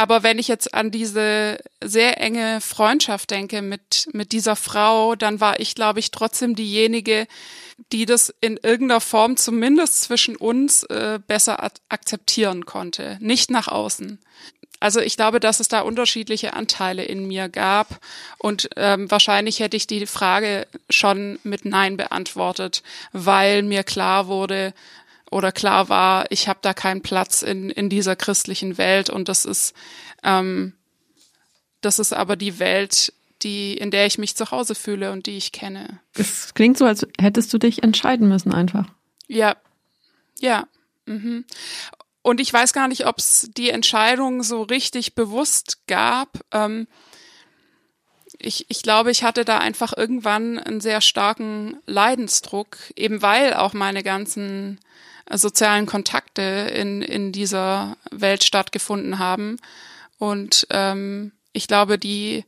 aber 0.00 0.22
wenn 0.22 0.38
ich 0.38 0.48
jetzt 0.48 0.72
an 0.72 0.90
diese 0.90 1.58
sehr 1.84 2.18
enge 2.22 2.62
Freundschaft 2.62 3.30
denke 3.30 3.60
mit, 3.60 4.08
mit 4.14 4.32
dieser 4.32 4.56
Frau, 4.56 5.14
dann 5.14 5.40
war 5.40 5.60
ich, 5.60 5.74
glaube 5.74 5.98
ich, 5.98 6.10
trotzdem 6.10 6.54
diejenige, 6.54 7.26
die 7.92 8.06
das 8.06 8.34
in 8.40 8.56
irgendeiner 8.56 9.02
Form 9.02 9.36
zumindest 9.36 10.00
zwischen 10.00 10.36
uns 10.36 10.84
äh, 10.84 11.18
besser 11.26 11.70
akzeptieren 11.90 12.64
konnte, 12.64 13.18
nicht 13.20 13.50
nach 13.50 13.68
außen. 13.68 14.18
Also 14.82 15.00
ich 15.00 15.18
glaube, 15.18 15.38
dass 15.38 15.60
es 15.60 15.68
da 15.68 15.82
unterschiedliche 15.82 16.54
Anteile 16.54 17.04
in 17.04 17.28
mir 17.28 17.50
gab 17.50 18.00
und 18.38 18.70
ähm, 18.76 19.10
wahrscheinlich 19.10 19.60
hätte 19.60 19.76
ich 19.76 19.86
die 19.86 20.06
Frage 20.06 20.66
schon 20.88 21.38
mit 21.42 21.66
Nein 21.66 21.98
beantwortet, 21.98 22.82
weil 23.12 23.62
mir 23.62 23.84
klar 23.84 24.28
wurde, 24.28 24.72
oder 25.30 25.52
klar 25.52 25.88
war, 25.88 26.30
ich 26.30 26.48
habe 26.48 26.58
da 26.62 26.74
keinen 26.74 27.02
Platz 27.02 27.42
in, 27.42 27.70
in 27.70 27.88
dieser 27.88 28.16
christlichen 28.16 28.78
Welt 28.78 29.10
und 29.10 29.28
das 29.28 29.44
ist, 29.44 29.74
ähm, 30.24 30.74
das 31.80 31.98
ist 31.98 32.12
aber 32.12 32.36
die 32.36 32.58
Welt, 32.58 33.12
die, 33.42 33.76
in 33.76 33.90
der 33.90 34.06
ich 34.06 34.18
mich 34.18 34.36
zu 34.36 34.50
Hause 34.50 34.74
fühle 34.74 35.12
und 35.12 35.26
die 35.26 35.36
ich 35.36 35.52
kenne. 35.52 36.00
Es 36.14 36.52
klingt 36.54 36.76
so, 36.76 36.84
als 36.84 37.06
hättest 37.18 37.52
du 37.52 37.58
dich 37.58 37.82
entscheiden 37.82 38.28
müssen 38.28 38.52
einfach. 38.52 38.86
Ja, 39.28 39.56
ja. 40.40 40.66
Mhm. 41.06 41.44
Und 42.22 42.40
ich 42.40 42.52
weiß 42.52 42.72
gar 42.72 42.88
nicht, 42.88 43.06
ob 43.06 43.18
es 43.18 43.50
die 43.56 43.70
Entscheidung 43.70 44.42
so 44.42 44.62
richtig 44.62 45.14
bewusst 45.14 45.86
gab. 45.86 46.40
Ähm, 46.52 46.86
ich, 48.38 48.66
ich 48.68 48.82
glaube, 48.82 49.10
ich 49.10 49.22
hatte 49.22 49.44
da 49.44 49.58
einfach 49.58 49.96
irgendwann 49.96 50.58
einen 50.58 50.80
sehr 50.80 51.00
starken 51.00 51.78
Leidensdruck, 51.86 52.76
eben 52.96 53.22
weil 53.22 53.54
auch 53.54 53.72
meine 53.72 54.02
ganzen 54.02 54.80
sozialen 55.38 55.86
Kontakte 55.86 56.42
in, 56.42 57.02
in 57.02 57.32
dieser 57.32 57.96
Welt 58.10 58.44
stattgefunden 58.44 59.18
haben. 59.18 59.56
Und 60.18 60.66
ähm, 60.70 61.32
ich 61.52 61.66
glaube, 61.66 61.98
die, 61.98 62.44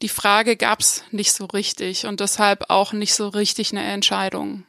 die 0.00 0.08
Frage 0.08 0.56
gab's 0.56 1.04
nicht 1.10 1.32
so 1.32 1.44
richtig 1.46 2.06
und 2.06 2.20
deshalb 2.20 2.70
auch 2.70 2.92
nicht 2.92 3.14
so 3.14 3.28
richtig 3.28 3.72
eine 3.72 3.82
Entscheidung. 3.82 4.64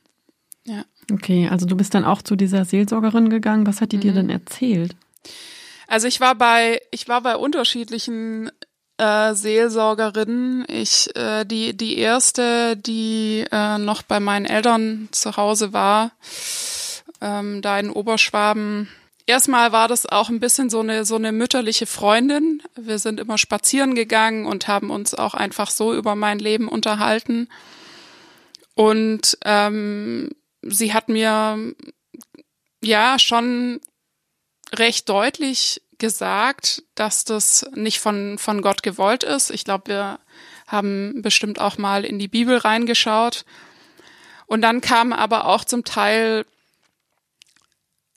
Ja. 0.65 0.85
Okay, 1.11 1.49
also 1.49 1.65
du 1.65 1.75
bist 1.75 1.93
dann 1.93 2.05
auch 2.05 2.21
zu 2.21 2.35
dieser 2.35 2.65
Seelsorgerin 2.65 3.29
gegangen. 3.29 3.67
Was 3.67 3.81
hat 3.81 3.91
die 3.91 3.97
mhm. 3.97 4.01
dir 4.01 4.13
denn 4.13 4.29
erzählt? 4.29 4.95
Also 5.87 6.07
ich 6.07 6.19
war 6.19 6.35
bei 6.35 6.81
ich 6.91 7.07
war 7.07 7.21
bei 7.21 7.35
unterschiedlichen 7.35 8.51
äh, 8.97 9.33
Seelsorgerinnen. 9.33 10.65
Ich 10.69 11.13
äh, 11.15 11.43
die 11.43 11.75
die 11.75 11.97
erste, 11.97 12.77
die 12.77 13.45
äh, 13.51 13.77
noch 13.77 14.01
bei 14.03 14.19
meinen 14.19 14.45
Eltern 14.45 15.09
zu 15.11 15.35
Hause 15.35 15.73
war, 15.73 16.11
ähm, 17.23 17.61
da 17.61 17.79
in 17.79 17.89
Oberschwaben. 17.89 18.89
Erstmal 19.25 19.71
war 19.71 19.87
das 19.87 20.05
auch 20.05 20.29
ein 20.29 20.41
bisschen 20.41 20.69
so 20.69 20.81
eine 20.81 21.05
so 21.05 21.15
eine 21.15 21.31
mütterliche 21.31 21.85
Freundin. 21.85 22.61
Wir 22.75 22.99
sind 22.99 23.21
immer 23.21 23.37
spazieren 23.37 23.95
gegangen 23.95 24.45
und 24.45 24.67
haben 24.67 24.91
uns 24.91 25.15
auch 25.15 25.33
einfach 25.33 25.71
so 25.71 25.93
über 25.93 26.15
mein 26.15 26.39
Leben 26.39 26.67
unterhalten. 26.67 27.47
Und 28.75 29.37
ähm, 29.45 30.31
sie 30.61 30.93
hat 30.93 31.07
mir 31.07 31.73
ja 32.81 33.17
schon 33.17 33.79
recht 34.73 35.07
deutlich 35.07 35.81
gesagt, 35.99 36.83
dass 36.95 37.23
das 37.23 37.65
nicht 37.75 37.99
von, 37.99 38.37
von 38.37 38.61
Gott 38.61 38.83
gewollt 38.83 39.23
ist. 39.23 39.51
Ich 39.51 39.63
glaube, 39.63 39.87
wir 39.87 40.19
haben 40.67 41.21
bestimmt 41.21 41.61
auch 41.61 41.77
mal 41.77 42.03
in 42.03 42.19
die 42.19 42.27
Bibel 42.27 42.57
reingeschaut. 42.57 43.45
Und 44.47 44.61
dann 44.61 44.81
kamen 44.81 45.13
aber 45.13 45.45
auch 45.45 45.63
zum 45.63 45.85
Teil 45.85 46.45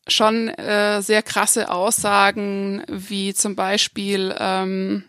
schon 0.08 0.48
äh, 0.48 1.02
sehr 1.02 1.22
krasse 1.22 1.70
Aussagen, 1.70 2.82
wie 2.88 3.34
zum 3.34 3.56
Beispiel, 3.56 4.34
ähm, 4.38 5.04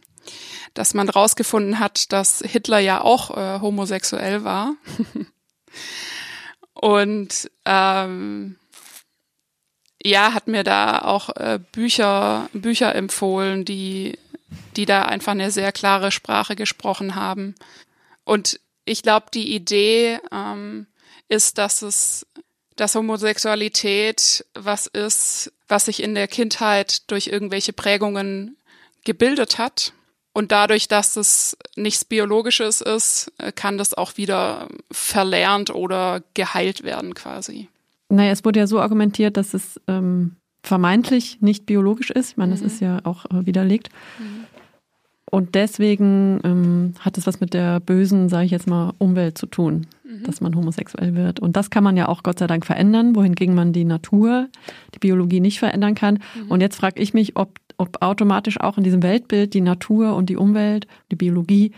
dass 0.74 0.94
man 0.94 1.10
rausgefunden 1.10 1.80
hat, 1.80 2.12
dass 2.12 2.40
Hitler 2.46 2.80
ja 2.80 3.02
auch 3.02 3.36
äh, 3.36 3.60
homosexuell 3.62 4.44
war. 4.44 4.76
Und 6.74 7.50
ähm, 7.66 8.58
ja, 10.04 10.34
hat 10.34 10.48
mir 10.48 10.64
da 10.64 11.00
auch 11.00 11.36
äh, 11.36 11.60
Bücher, 11.72 12.50
Bücher 12.54 12.94
empfohlen, 12.96 13.66
die, 13.66 14.18
die 14.76 14.86
da 14.86 15.04
einfach 15.04 15.32
eine 15.32 15.52
sehr 15.52 15.72
klare 15.72 16.12
Sprache 16.12 16.56
gesprochen 16.56 17.16
haben. 17.16 17.56
Und 18.24 18.60
ich 18.86 19.02
glaube, 19.02 19.28
die 19.34 19.54
Idee 19.56 20.20
ähm, 20.32 20.88
ist, 21.28 21.58
dass 21.58 21.82
es, 21.82 22.28
dass 22.78 22.96
Homosexualität 22.96 24.46
was 24.54 24.88
ist, 24.88 25.52
was 25.68 25.86
sich 25.86 26.02
in 26.02 26.16
der 26.16 26.28
Kindheit 26.28 27.12
durch 27.12 27.28
irgendwelche 27.28 27.74
Prägungen 27.74 28.56
gebildet 29.04 29.58
hat. 29.58 29.94
Und 30.32 30.52
dadurch, 30.52 30.88
dass 30.88 31.16
es 31.16 31.58
nichts 31.76 32.06
Biologisches 32.06 32.82
ist, 32.82 33.32
kann 33.56 33.78
das 33.78 33.96
auch 33.96 34.18
wieder 34.18 34.68
verlernt 34.92 35.74
oder 35.74 36.22
geheilt 36.36 36.84
werden 36.84 37.16
quasi. 37.16 37.70
Naja, 38.10 38.32
es 38.32 38.46
wurde 38.46 38.60
ja 38.60 38.68
so 38.68 38.80
argumentiert, 38.80 39.36
dass 39.36 39.54
es 39.54 39.82
ähm, 39.88 40.36
vermeintlich 40.64 41.42
nicht 41.42 41.66
biologisch 41.66 42.12
ist. 42.12 42.32
Ich 42.32 42.38
meine, 42.38 42.52
das 42.52 42.62
mhm. 42.62 42.68
ist 42.68 42.82
ja 42.82 43.00
auch 43.04 43.26
äh, 43.26 43.46
widerlegt. 43.46 43.90
Mhm. 44.20 44.46
Und 45.30 45.56
deswegen 45.56 46.40
ähm, 46.44 46.94
hat 47.00 47.18
es 47.18 47.28
was 47.28 47.40
mit 47.40 47.54
der 47.54 47.80
bösen, 47.80 48.30
sage 48.30 48.46
ich 48.46 48.52
jetzt 48.52 48.68
mal, 48.68 48.94
Umwelt 48.98 49.38
zu 49.38 49.46
tun, 49.46 49.88
mhm. 50.20 50.24
dass 50.24 50.42
man 50.42 50.56
homosexuell 50.56 51.16
wird. 51.16 51.40
Und 51.40 51.56
das 51.56 51.70
kann 51.70 51.84
man 51.84 51.98
ja 51.98 52.08
auch 52.08 52.24
Gott 52.24 52.40
sei 52.40 52.48
Dank 52.48 52.66
verändern, 52.66 53.16
wohingegen 53.16 53.56
man 53.56 53.74
die 53.74 53.86
Natur, 53.86 54.48
die 54.94 55.00
Biologie 55.00 55.40
nicht 55.40 55.60
verändern 55.60 55.96
kann. 55.96 56.20
Mhm. 56.36 56.52
Und 56.52 56.62
jetzt 56.62 56.78
frage 56.78 57.02
ich 57.02 57.14
mich, 57.14 57.36
ob, 57.36 57.60
ob 57.78 58.02
automatisch 58.02 58.60
auch 58.60 58.78
in 58.78 58.84
diesem 58.84 59.04
Weltbild 59.04 59.54
die 59.54 59.62
Natur 59.62 60.16
und 60.16 60.30
die 60.30 60.38
Umwelt, 60.38 60.88
die 61.12 61.16
Biologie 61.16 61.74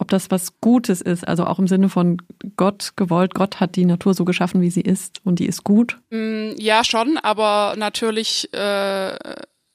ob 0.00 0.08
das 0.08 0.30
was 0.30 0.58
Gutes 0.62 1.02
ist, 1.02 1.28
also 1.28 1.44
auch 1.44 1.58
im 1.58 1.68
Sinne 1.68 1.90
von 1.90 2.22
Gott 2.56 2.92
gewollt, 2.96 3.34
Gott 3.34 3.60
hat 3.60 3.76
die 3.76 3.84
Natur 3.84 4.14
so 4.14 4.24
geschaffen, 4.24 4.62
wie 4.62 4.70
sie 4.70 4.80
ist 4.80 5.20
und 5.24 5.38
die 5.38 5.46
ist 5.46 5.62
gut? 5.62 5.98
Mm, 6.08 6.52
ja, 6.56 6.84
schon, 6.84 7.18
aber 7.18 7.74
natürlich 7.76 8.48
äh, 8.54 9.14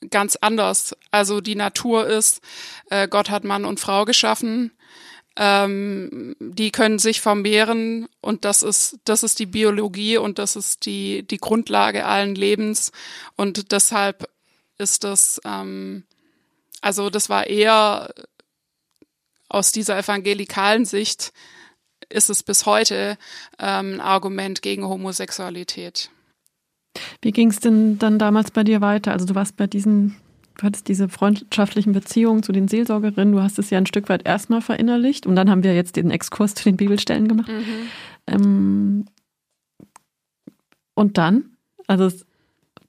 ganz 0.09 0.35
anders. 0.37 0.95
Also 1.11 1.41
die 1.41 1.55
Natur 1.55 2.07
ist, 2.07 2.41
äh, 2.89 3.07
Gott 3.07 3.29
hat 3.29 3.43
Mann 3.43 3.65
und 3.65 3.79
Frau 3.79 4.03
geschaffen, 4.05 4.71
ähm, 5.37 6.35
die 6.39 6.71
können 6.71 6.99
sich 6.99 7.21
vermehren 7.21 8.07
und 8.21 8.45
das 8.45 8.63
ist, 8.63 8.99
das 9.05 9.23
ist 9.23 9.39
die 9.39 9.45
Biologie 9.45 10.17
und 10.17 10.39
das 10.39 10.55
ist 10.55 10.85
die, 10.85 11.23
die 11.23 11.37
Grundlage 11.37 12.05
allen 12.05 12.35
Lebens 12.35 12.91
und 13.35 13.71
deshalb 13.71 14.29
ist 14.77 15.03
das, 15.03 15.41
ähm, 15.45 16.03
also 16.81 17.09
das 17.09 17.29
war 17.29 17.47
eher 17.47 18.13
aus 19.49 19.71
dieser 19.71 19.97
evangelikalen 19.97 20.85
Sicht 20.85 21.33
ist 22.09 22.29
es 22.29 22.43
bis 22.43 22.65
heute 22.65 23.17
ähm, 23.59 23.95
ein 23.95 24.01
Argument 24.01 24.61
gegen 24.61 24.87
Homosexualität. 24.87 26.09
Wie 27.21 27.31
ging 27.31 27.49
es 27.49 27.59
denn 27.59 27.99
dann 27.99 28.19
damals 28.19 28.51
bei 28.51 28.63
dir 28.63 28.81
weiter? 28.81 29.11
Also 29.11 29.25
du 29.25 29.35
warst 29.35 29.57
bei 29.57 29.67
diesen, 29.67 30.15
du 30.57 30.63
hattest 30.63 30.87
diese 30.87 31.09
freundschaftlichen 31.09 31.93
Beziehungen 31.93 32.43
zu 32.43 32.51
den 32.51 32.67
Seelsorgerinnen, 32.67 33.33
du 33.33 33.41
hast 33.41 33.59
es 33.59 33.69
ja 33.69 33.77
ein 33.77 33.85
Stück 33.85 34.09
weit 34.09 34.25
erstmal 34.25 34.61
verinnerlicht 34.61 35.25
und 35.25 35.35
dann 35.35 35.49
haben 35.49 35.63
wir 35.63 35.75
jetzt 35.75 35.95
den 35.95 36.11
Exkurs 36.11 36.55
zu 36.55 36.63
den 36.63 36.77
Bibelstellen 36.77 37.27
gemacht. 37.27 37.49
Mhm. 37.49 37.89
Ähm, 38.27 39.05
und 40.93 41.17
dann? 41.17 41.57
Also 41.87 42.05
es, 42.05 42.25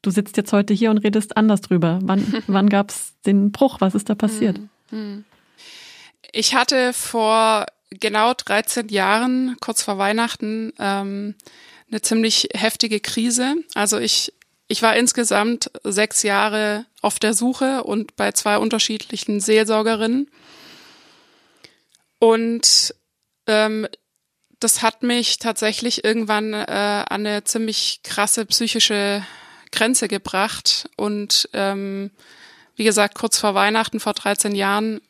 du 0.03 0.11
sitzt 0.11 0.37
jetzt 0.37 0.53
heute 0.53 0.73
hier 0.73 0.91
und 0.91 0.99
redest 0.99 1.37
anders 1.37 1.61
drüber. 1.61 1.99
Wann, 2.03 2.43
wann 2.47 2.69
gab 2.69 2.91
es 2.91 3.15
den 3.27 3.53
Bruch? 3.53 3.81
Was 3.81 3.95
ist 3.95 4.09
da 4.09 4.15
passiert? 4.15 4.59
Mhm. 4.59 4.99
mhm. 4.99 5.25
Ich 6.33 6.55
hatte 6.55 6.93
vor 6.93 7.67
genau 7.91 8.35
13 8.35 8.89
Jahren, 8.89 9.57
kurz 9.61 9.83
vor 9.83 9.97
Weihnachten, 9.97 10.73
ähm, 10.79 11.35
eine 11.91 12.03
ziemlich 12.03 12.49
heftige 12.53 13.01
Krise. 13.01 13.55
Also 13.75 13.99
ich, 13.99 14.33
ich 14.69 14.83
war 14.83 14.97
insgesamt 14.97 15.71
sechs 15.85 16.23
Jahre 16.23 16.87
auf 17.01 17.19
der 17.19 17.35
Suche 17.35 17.85
und 17.85 18.17
bei 18.17 18.33
zwei 18.33 18.59
unterschiedlichen 18.59 19.41
Seelsorgerinnen. 19.41 20.29
Und 22.19 22.95
ähm, 23.47 23.87
das 24.59 24.83
hat 24.83 25.03
mich 25.03 25.39
tatsächlich 25.39 26.05
irgendwann 26.05 26.53
äh, 26.53 26.65
an 26.67 27.27
eine 27.27 27.45
ziemlich 27.45 28.01
krasse 28.03 28.47
psychische 28.47 29.25
Grenze 29.71 30.09
gebracht. 30.09 30.89
Und 30.97 31.49
ähm, 31.53 32.11
wie 32.75 32.85
gesagt, 32.85 33.15
kurz 33.15 33.39
vor 33.39 33.55
Weihnachten 33.55 34.01
vor 34.01 34.15
13 34.15 34.55
Jahren 34.55 35.01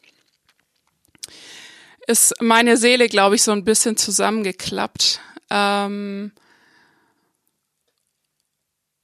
ist 2.07 2.41
meine 2.41 2.77
Seele, 2.77 3.09
glaube 3.09 3.37
ich, 3.37 3.43
so 3.43 3.53
ein 3.53 3.65
bisschen 3.65 3.97
zusammengeklappt. 3.97 5.21
Ähm, 5.51 6.33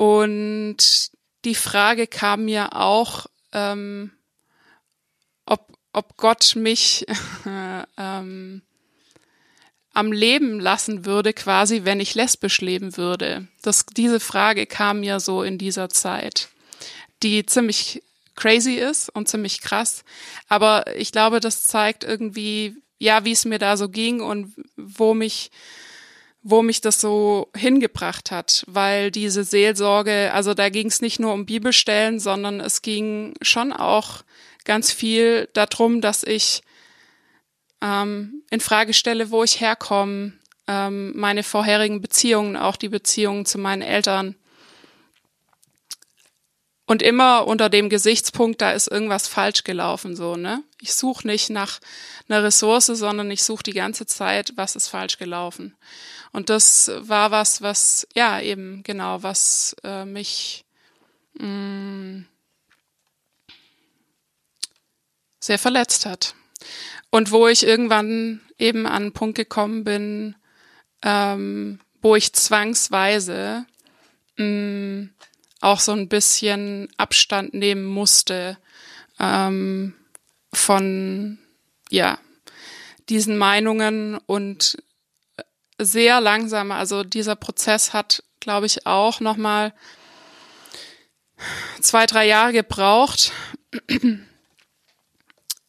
und 0.03 1.13
die 1.45 1.55
Frage 1.55 2.09
kam 2.09 2.47
mir 2.47 2.75
auch, 2.75 3.27
ähm, 3.53 4.11
ob, 5.47 5.79
ob 5.93 6.17
Gott 6.17 6.57
mich 6.57 7.07
ähm, 7.97 8.63
am 9.95 10.11
Leben 10.11 10.59
lassen 10.59 11.05
würde, 11.05 11.33
quasi, 11.33 11.85
wenn 11.85 12.01
ich 12.01 12.17
lesbisch 12.17 12.61
leben 12.61 12.97
würde. 12.97 13.47
Das, 13.63 13.87
diese 13.87 14.19
Frage 14.19 14.67
kam 14.67 15.01
mir 15.01 15.21
so 15.21 15.45
in 15.45 15.57
dieser 15.57 15.89
Zeit, 15.89 16.49
die 17.23 17.47
ziemlich 17.47 18.03
crazy 18.35 18.75
ist 18.75 19.09
und 19.09 19.29
ziemlich 19.29 19.61
krass. 19.61 20.03
Aber 20.49 20.97
ich 20.97 21.13
glaube, 21.13 21.39
das 21.39 21.69
zeigt 21.69 22.03
irgendwie, 22.03 22.75
ja, 22.99 23.25
wie 23.25 23.31
es 23.31 23.45
mir 23.45 23.61
da 23.61 23.77
so 23.77 23.89
ging 23.89 24.21
und 24.21 24.53
wo 24.77 25.15
mich 25.15 25.53
wo 26.43 26.63
mich 26.63 26.81
das 26.81 27.01
so 27.01 27.49
hingebracht 27.57 28.31
hat, 28.31 28.65
weil 28.67 29.11
diese 29.11 29.45
Seelsorge, 29.45 30.33
also 30.33 30.55
da 30.55 30.69
ging 30.69 30.89
es 30.89 31.01
nicht 31.01 31.21
nur 31.21 31.33
um 31.33 31.47
Bibelstellen, 31.47 32.19
sondern 32.19 32.61
es 32.61 32.83
ging 32.83 33.35
schon 33.43 33.73
auch 33.73 34.23
ganz 34.65 34.91
viel 34.93 35.49
darum, 35.53 36.01
dass 36.01 36.25
ich 36.25 36.63
ähm, 37.81 38.43
in 38.51 38.61
Frage 38.61 38.93
stelle, 38.93 39.31
wo 39.31 39.45
ich 39.45 39.61
herkomme, 39.61 40.33
ähm, 40.67 41.13
meine 41.17 41.43
vorherigen 41.43 42.01
Beziehungen, 42.01 42.57
auch 42.57 42.77
die 42.77 42.89
Beziehungen 42.89 43.47
zu 43.47 43.59
meinen 43.59 43.83
Eltern, 43.83 44.37
und 46.93 47.01
immer 47.01 47.47
unter 47.47 47.71
dem 47.71 47.89
Gesichtspunkt, 47.89 48.61
da 48.61 48.73
ist 48.73 48.87
irgendwas 48.87 49.27
falsch 49.27 49.65
gelaufen, 49.65 50.15
so, 50.15 50.37
ne? 50.37 50.63
Ich 50.79 50.93
suche 50.93 51.27
nicht 51.27 51.49
nach 51.49 51.81
einer 52.29 52.43
Ressource, 52.43 52.87
sondern 52.87 53.31
ich 53.31 53.45
suche 53.45 53.63
die 53.63 53.73
ganze 53.73 54.05
Zeit, 54.05 54.53
was 54.57 54.77
ist 54.77 54.89
falsch 54.89 55.17
gelaufen. 55.17 55.75
Und 56.33 56.49
das 56.49 56.91
war 56.99 57.31
was, 57.31 57.61
was, 57.61 58.09
ja, 58.15 58.41
eben, 58.41 58.83
genau, 58.83 59.23
was 59.23 59.77
äh, 59.85 60.05
mich 60.05 60.65
mh, 61.35 61.47
mm, 61.47 62.27
sehr 65.41 65.59
verletzt 65.59 66.07
hat. 66.07 66.35
Und 67.11 67.31
wo 67.31 67.49
ich 67.49 67.67
irgendwann 67.67 68.41
eben 68.59 68.87
an 68.87 69.03
einen 69.03 69.13
Punkt 69.13 69.37
gekommen 69.37 69.85
bin, 69.85 70.35
ähm, 71.03 71.81
wo 72.01 72.17
ich 72.17 72.33
zwangsweise 72.33 73.67
mh, 74.37 74.45
mm, 74.45 75.11
auch 75.61 75.81
so 75.81 75.93
ein 75.93 76.09
bisschen 76.09 76.89
Abstand 76.97 77.55
nehmen 77.55 77.85
musste 77.85 78.59
ähm, 79.21 79.95
von 80.53 81.39
ja 81.91 82.19
diesen 83.09 83.37
Meinungen 83.39 84.17
und 84.27 84.83
sehr 85.85 86.21
langsam, 86.21 86.73
also 86.73 87.05
dieser 87.05 87.37
Prozess 87.37 87.93
hat, 87.93 88.23
glaube 88.41 88.67
ich, 88.67 88.87
auch 88.87 89.21
nochmal 89.21 89.73
zwei, 91.81 92.07
drei 92.07 92.27
Jahre 92.27 92.53
gebraucht. 92.53 93.33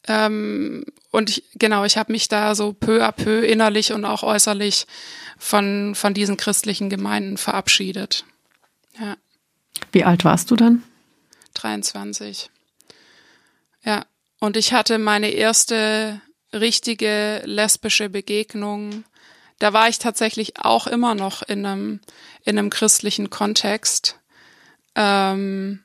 ähm, 0.08 0.84
und 1.10 1.30
ich, 1.30 1.44
genau, 1.54 1.84
ich 1.84 1.96
habe 1.96 2.12
mich 2.12 2.28
da 2.28 2.54
so 2.54 2.72
peu 2.72 3.04
à 3.04 3.12
peu 3.12 3.44
innerlich 3.44 3.92
und 3.92 4.04
auch 4.04 4.22
äußerlich 4.22 4.86
von, 5.38 5.94
von 5.94 6.14
diesen 6.14 6.36
christlichen 6.36 6.90
Gemeinden 6.90 7.36
verabschiedet. 7.36 8.24
Ja. 8.98 9.16
Wie 9.92 10.04
alt 10.04 10.24
warst 10.24 10.50
du 10.50 10.56
dann? 10.56 10.82
23. 11.54 12.50
Ja. 13.84 14.04
Und 14.40 14.56
ich 14.56 14.72
hatte 14.72 14.98
meine 14.98 15.30
erste 15.30 16.20
richtige 16.52 17.42
lesbische 17.44 18.08
Begegnung. 18.08 19.04
Da 19.58 19.72
war 19.72 19.88
ich 19.88 19.98
tatsächlich 19.98 20.54
auch 20.58 20.86
immer 20.86 21.14
noch 21.14 21.42
in 21.42 21.64
einem, 21.64 22.00
in 22.44 22.58
einem 22.58 22.70
christlichen 22.70 23.30
Kontext. 23.30 24.18
Ähm, 24.94 25.82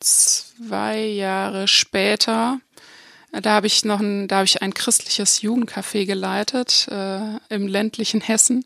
zwei 0.00 0.98
Jahre 0.98 1.66
später, 1.68 2.60
da 3.32 3.50
habe 3.50 3.66
ich 3.66 3.84
noch 3.84 4.00
ein, 4.00 4.28
da 4.28 4.36
habe 4.36 4.44
ich 4.44 4.62
ein 4.62 4.74
christliches 4.74 5.40
Jugendcafé 5.40 6.06
geleitet 6.06 6.86
äh, 6.90 7.38
im 7.48 7.66
ländlichen 7.66 8.20
Hessen 8.20 8.64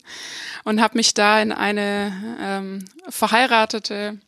und 0.63 0.81
habe 0.81 0.97
mich 0.97 1.13
da 1.13 1.41
in 1.41 1.51
eine 1.51 2.37
ähm, 2.39 2.85
verheiratete 3.09 4.19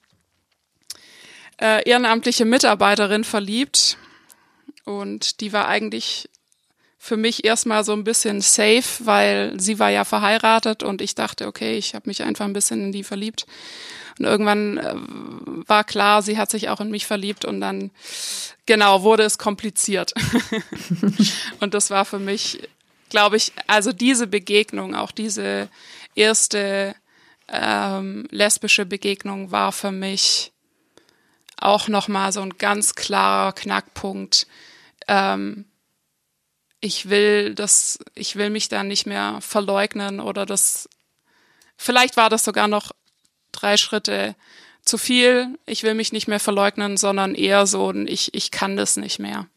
äh, 1.60 1.88
ehrenamtliche 1.88 2.46
Mitarbeiterin 2.46 3.24
verliebt 3.24 3.98
und 4.86 5.42
die 5.42 5.54
war 5.54 5.68
eigentlich 5.68 6.30
für 7.04 7.18
mich 7.18 7.44
erstmal 7.44 7.84
so 7.84 7.94
ein 7.94 8.04
bisschen 8.04 8.42
safe, 8.42 8.84
weil 9.00 9.60
sie 9.60 9.80
war 9.80 9.90
ja 9.90 10.06
verheiratet 10.06 10.84
und 10.84 11.02
ich 11.02 11.16
dachte, 11.16 11.48
okay, 11.48 11.76
ich 11.76 11.96
habe 11.96 12.08
mich 12.08 12.22
einfach 12.22 12.46
ein 12.46 12.54
bisschen 12.54 12.80
in 12.80 12.92
die 12.92 13.04
verliebt. 13.04 13.48
Und 14.20 14.26
irgendwann 14.26 14.78
äh, 14.78 14.94
war 15.68 15.84
klar, 15.84 16.22
sie 16.22 16.38
hat 16.38 16.52
sich 16.52 16.70
auch 16.70 16.80
in 16.80 16.92
mich 16.92 17.08
verliebt 17.08 17.44
und 17.44 17.60
dann, 17.60 17.90
genau, 18.68 19.02
wurde 19.02 19.24
es 19.24 19.40
kompliziert. 19.40 20.14
und 21.60 21.74
das 21.74 21.90
war 21.90 22.06
für 22.06 22.20
mich, 22.20 22.70
glaube 23.10 23.36
ich, 23.36 23.52
also 23.66 23.92
diese 23.92 24.28
Begegnung, 24.28 24.94
auch 24.94 25.10
diese 25.10 25.70
erste 26.14 26.94
ähm, 27.48 28.28
lesbische 28.30 28.86
Begegnung 28.86 29.50
war 29.50 29.72
für 29.72 29.92
mich 29.92 30.52
auch 31.58 31.88
nochmal 31.88 32.32
so 32.32 32.42
ein 32.42 32.60
ganz 32.60 32.94
klarer 32.94 33.54
Knackpunkt. 33.54 34.46
Ähm, 35.08 35.66
ich 36.82 37.10
will 37.10 37.54
das, 37.54 38.00
ich 38.16 38.36
will 38.36 38.50
mich 38.50 38.68
da 38.68 38.84
nicht 38.84 39.06
mehr 39.06 39.38
verleugnen 39.40 40.20
oder 40.20 40.46
das, 40.46 40.90
vielleicht 41.78 42.18
war 42.18 42.30
das 42.30 42.44
sogar 42.44 42.68
noch 42.68 42.92
drei 43.52 43.78
Schritte 43.78 44.36
zu 44.84 44.98
viel. 44.98 45.60
Ich 45.68 45.84
will 45.84 45.94
mich 45.94 46.12
nicht 46.12 46.28
mehr 46.28 46.40
verleugnen, 46.40 46.98
sondern 46.98 47.36
eher 47.36 47.68
so, 47.68 47.94
ich, 47.94 48.34
ich 48.34 48.50
kann 48.50 48.76
das 48.76 48.98
nicht 48.98 49.20
mehr. 49.20 49.48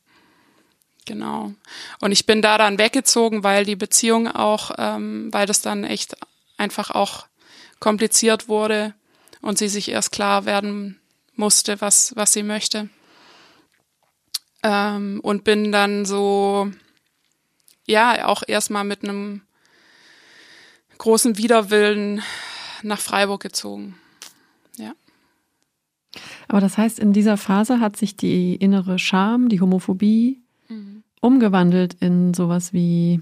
Genau. 1.06 1.52
Und 2.00 2.12
ich 2.12 2.26
bin 2.26 2.42
da 2.42 2.58
dann 2.58 2.78
weggezogen, 2.78 3.42
weil 3.42 3.64
die 3.64 3.76
Beziehung 3.76 4.28
auch, 4.28 4.72
ähm, 4.78 5.32
weil 5.32 5.46
das 5.46 5.60
dann 5.62 5.84
echt 5.84 6.16
einfach 6.56 6.90
auch 6.90 7.26
kompliziert 7.78 8.48
wurde 8.48 8.94
und 9.40 9.58
sie 9.58 9.68
sich 9.68 9.90
erst 9.90 10.12
klar 10.12 10.44
werden 10.46 11.00
musste, 11.36 11.80
was, 11.80 12.14
was 12.16 12.32
sie 12.32 12.42
möchte. 12.42 12.88
Ähm, 14.62 15.20
und 15.22 15.44
bin 15.44 15.72
dann 15.72 16.06
so, 16.06 16.70
ja, 17.86 18.26
auch 18.26 18.42
erstmal 18.46 18.84
mit 18.84 19.04
einem 19.04 19.42
großen 20.98 21.36
Widerwillen 21.36 22.22
nach 22.82 23.00
Freiburg 23.00 23.42
gezogen. 23.42 23.96
Ja. 24.76 24.92
Aber 26.48 26.60
das 26.60 26.78
heißt, 26.78 26.98
in 26.98 27.12
dieser 27.12 27.36
Phase 27.36 27.80
hat 27.80 27.96
sich 27.96 28.16
die 28.16 28.54
innere 28.54 28.98
Scham, 28.98 29.48
die 29.48 29.60
Homophobie 29.60 30.42
mhm. 30.68 31.02
umgewandelt 31.20 31.94
in 32.00 32.34
sowas 32.34 32.72
wie 32.72 33.20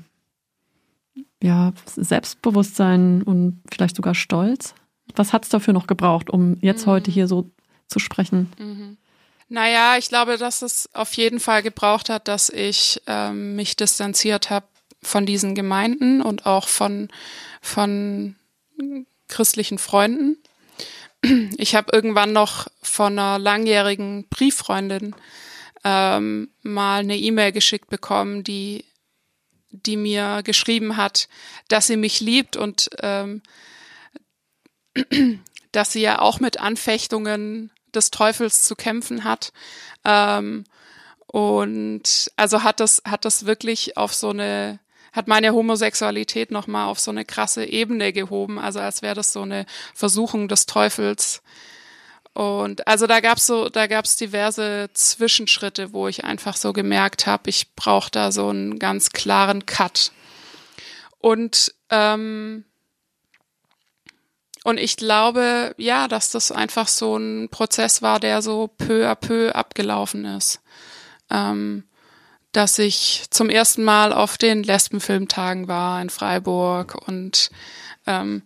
ja, 1.42 1.72
Selbstbewusstsein 1.86 3.22
und 3.22 3.60
vielleicht 3.70 3.96
sogar 3.96 4.14
Stolz. 4.14 4.74
Was 5.16 5.32
hat 5.32 5.44
es 5.44 5.50
dafür 5.50 5.74
noch 5.74 5.86
gebraucht, 5.86 6.30
um 6.30 6.56
jetzt 6.60 6.86
mhm. 6.86 6.90
heute 6.90 7.10
hier 7.10 7.26
so 7.26 7.50
zu 7.88 7.98
sprechen? 7.98 8.52
Mhm. 8.58 8.96
Naja, 9.48 9.96
ich 9.98 10.08
glaube, 10.08 10.38
dass 10.38 10.62
es 10.62 10.88
auf 10.94 11.12
jeden 11.14 11.40
Fall 11.40 11.62
gebraucht 11.62 12.08
hat, 12.08 12.28
dass 12.28 12.48
ich 12.48 13.02
ähm, 13.06 13.56
mich 13.56 13.76
distanziert 13.76 14.50
habe 14.50 14.66
von 15.02 15.26
diesen 15.26 15.54
Gemeinden 15.54 16.22
und 16.22 16.46
auch 16.46 16.68
von, 16.68 17.08
von 17.60 18.36
christlichen 19.28 19.78
Freunden. 19.78 20.38
Ich 21.56 21.74
habe 21.74 21.92
irgendwann 21.92 22.32
noch 22.32 22.68
von 22.82 23.18
einer 23.18 23.38
langjährigen 23.38 24.26
Brieffreundin 24.28 25.14
ähm, 25.84 26.50
mal 26.62 27.00
eine 27.00 27.16
E-Mail 27.16 27.52
geschickt 27.52 27.88
bekommen, 27.90 28.44
die, 28.44 28.84
die 29.70 29.96
mir 29.96 30.42
geschrieben 30.42 30.96
hat, 30.96 31.28
dass 31.68 31.86
sie 31.86 31.96
mich 31.96 32.20
liebt 32.20 32.56
und 32.56 32.90
ähm, 33.00 33.42
dass 35.72 35.92
sie 35.92 36.02
ja 36.02 36.20
auch 36.20 36.40
mit 36.40 36.60
Anfechtungen 36.60 37.70
des 37.92 38.10
Teufels 38.10 38.62
zu 38.62 38.74
kämpfen 38.76 39.24
hat. 39.24 39.52
Ähm, 40.04 40.64
und 41.26 42.30
also 42.36 42.62
hat 42.62 42.80
das, 42.80 43.02
hat 43.06 43.24
das 43.24 43.46
wirklich 43.46 43.96
auf 43.96 44.12
so 44.12 44.30
eine, 44.30 44.80
hat 45.12 45.28
meine 45.28 45.52
Homosexualität 45.52 46.50
nochmal 46.50 46.86
auf 46.88 47.00
so 47.00 47.10
eine 47.10 47.24
krasse 47.24 47.64
Ebene 47.64 48.12
gehoben, 48.12 48.58
also 48.58 48.80
als 48.80 49.02
wäre 49.02 49.14
das 49.14 49.32
so 49.32 49.42
eine 49.42 49.64
Versuchung 49.94 50.48
des 50.48 50.66
Teufels. 50.66 51.42
Und 52.34 52.86
also 52.86 53.06
da 53.06 53.20
gab's 53.20 53.46
so, 53.46 53.68
da 53.68 53.86
gab's 53.86 54.16
diverse 54.16 54.88
Zwischenschritte, 54.94 55.92
wo 55.92 56.08
ich 56.08 56.24
einfach 56.24 56.56
so 56.56 56.72
gemerkt 56.72 57.26
habe, 57.26 57.50
ich 57.50 57.74
brauche 57.74 58.10
da 58.10 58.32
so 58.32 58.48
einen 58.48 58.78
ganz 58.78 59.10
klaren 59.10 59.66
Cut. 59.66 60.12
Und 61.18 61.74
ähm, 61.90 62.64
und 64.64 64.78
ich 64.78 64.96
glaube, 64.96 65.74
ja, 65.76 66.08
dass 66.08 66.30
das 66.30 66.52
einfach 66.52 66.88
so 66.88 67.16
ein 67.16 67.48
Prozess 67.48 68.02
war, 68.02 68.20
der 68.20 68.42
so 68.42 68.68
peu 68.68 69.08
à 69.08 69.14
peu 69.14 69.52
abgelaufen 69.52 70.24
ist. 70.24 70.60
Ähm, 71.30 71.84
dass 72.52 72.78
ich 72.78 73.24
zum 73.30 73.48
ersten 73.48 73.82
Mal 73.82 74.12
auf 74.12 74.36
den 74.36 74.62
Lesbenfilmtagen 74.62 75.68
war 75.68 76.00
in 76.02 76.10
Freiburg 76.10 76.94
und 77.08 77.50
ähm, 78.06 78.42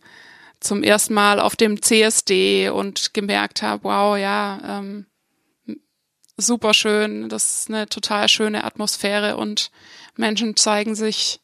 zum 0.60 0.82
ersten 0.82 1.12
Mal 1.12 1.40
auf 1.40 1.56
dem 1.56 1.82
CSD 1.82 2.70
und 2.70 3.14
gemerkt 3.14 3.62
habe, 3.62 3.84
wow, 3.84 4.16
ja, 4.16 4.60
ähm, 4.64 5.06
super 6.36 6.72
schön, 6.72 7.28
das 7.28 7.60
ist 7.60 7.68
eine 7.68 7.88
total 7.88 8.28
schöne 8.28 8.64
Atmosphäre 8.64 9.36
und 9.36 9.70
Menschen 10.16 10.56
zeigen 10.56 10.94
sich 10.94 11.40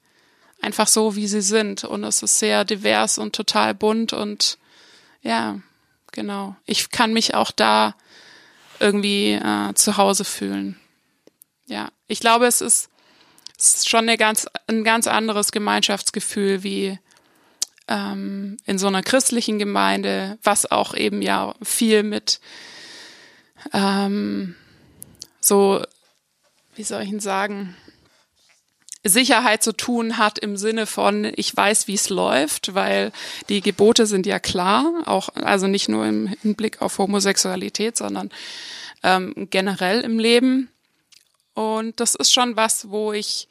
einfach 0.61 0.87
so, 0.87 1.17
wie 1.17 1.27
sie 1.27 1.43
sind 1.43 1.85
und 1.85 2.05
es 2.05 2.23
ist 2.23 2.39
sehr 2.39 2.65
divers 2.65 3.19
und 3.19 3.35
total 3.35 3.75
bunt 3.75 4.13
und 4.13 4.59
ja, 5.23 5.61
genau. 6.11 6.57
Ich 6.67 6.91
kann 6.91 7.13
mich 7.13 7.35
auch 7.35 7.51
da 7.51 7.95
irgendwie 8.81 9.33
äh, 9.33 9.75
zu 9.75 9.97
Hause 9.97 10.25
fühlen. 10.25 10.79
Ja, 11.67 11.91
ich 12.09 12.21
glaube, 12.21 12.47
es 12.47 12.61
ist, 12.61 12.91
es 13.59 13.75
ist 13.75 13.89
schon 13.89 14.01
eine 14.01 14.19
ganz, 14.19 14.47
ein 14.67 14.85
ganz 14.85 15.07
anderes 15.07 15.53
Gemeinschaftsgefühl 15.53 16.63
wie 16.63 16.99
ähm, 17.89 18.57
in 18.67 18.79
so 18.79 18.89
einer 18.89 19.03
christlichen 19.03 19.59
Gemeinde, 19.59 20.39
was 20.43 20.71
auch 20.71 20.95
eben 20.95 21.23
ja 21.23 21.55
viel 21.63 22.03
mit 22.03 22.41
ähm, 23.73 24.57
so, 25.41 25.83
wie 26.75 26.83
soll 26.83 27.03
ich 27.03 27.11
ihn 27.11 27.21
sagen, 27.21 27.77
Sicherheit 29.05 29.63
zu 29.63 29.73
tun 29.73 30.17
hat 30.17 30.39
im 30.39 30.57
Sinne 30.57 30.87
von, 30.87 31.31
ich 31.35 31.57
weiß, 31.57 31.89
wie 31.89 31.95
es 31.95 32.09
läuft, 32.09 32.75
weil 32.75 33.13
die 33.49 33.61
Gebote 33.61 34.07
sind 34.07 34.27
ja 34.27 34.39
klar, 34.39 35.03
auch 35.07 35.29
also 35.35 35.67
nicht 35.67 35.89
nur 35.89 36.07
im 36.07 36.29
Hinblick 36.29 36.81
auf 36.81 36.99
Homosexualität, 36.99 37.97
sondern 37.97 38.31
ähm, 39.03 39.49
generell 39.51 40.03
im 40.03 40.21
Leben. 40.21 40.69
Und 41.55 41.99
das 41.99 42.15
ist 42.15 42.33
schon 42.33 42.57
was, 42.57 42.91
wo 42.91 43.13
ich, 43.13 43.49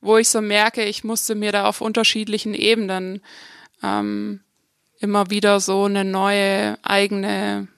wo 0.00 0.16
ich 0.16 0.30
so 0.30 0.40
merke, 0.40 0.84
ich 0.84 1.04
musste 1.04 1.34
mir 1.34 1.52
da 1.52 1.66
auf 1.66 1.82
unterschiedlichen 1.82 2.54
Ebenen 2.54 3.20
ähm, 3.82 4.40
immer 4.98 5.28
wieder 5.30 5.60
so 5.60 5.84
eine 5.84 6.04
neue 6.04 6.78
eigene 6.82 7.68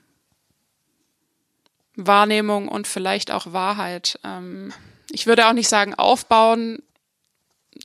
Wahrnehmung 1.97 2.69
und 2.69 2.87
vielleicht 2.87 3.33
auch 3.33 3.53
Wahrheit. 3.53 4.21
Ähm, 4.25 4.73
ich 5.11 5.27
würde 5.27 5.49
auch 5.49 5.53
nicht 5.53 5.69
sagen 5.69 5.95
aufbauen, 5.95 6.79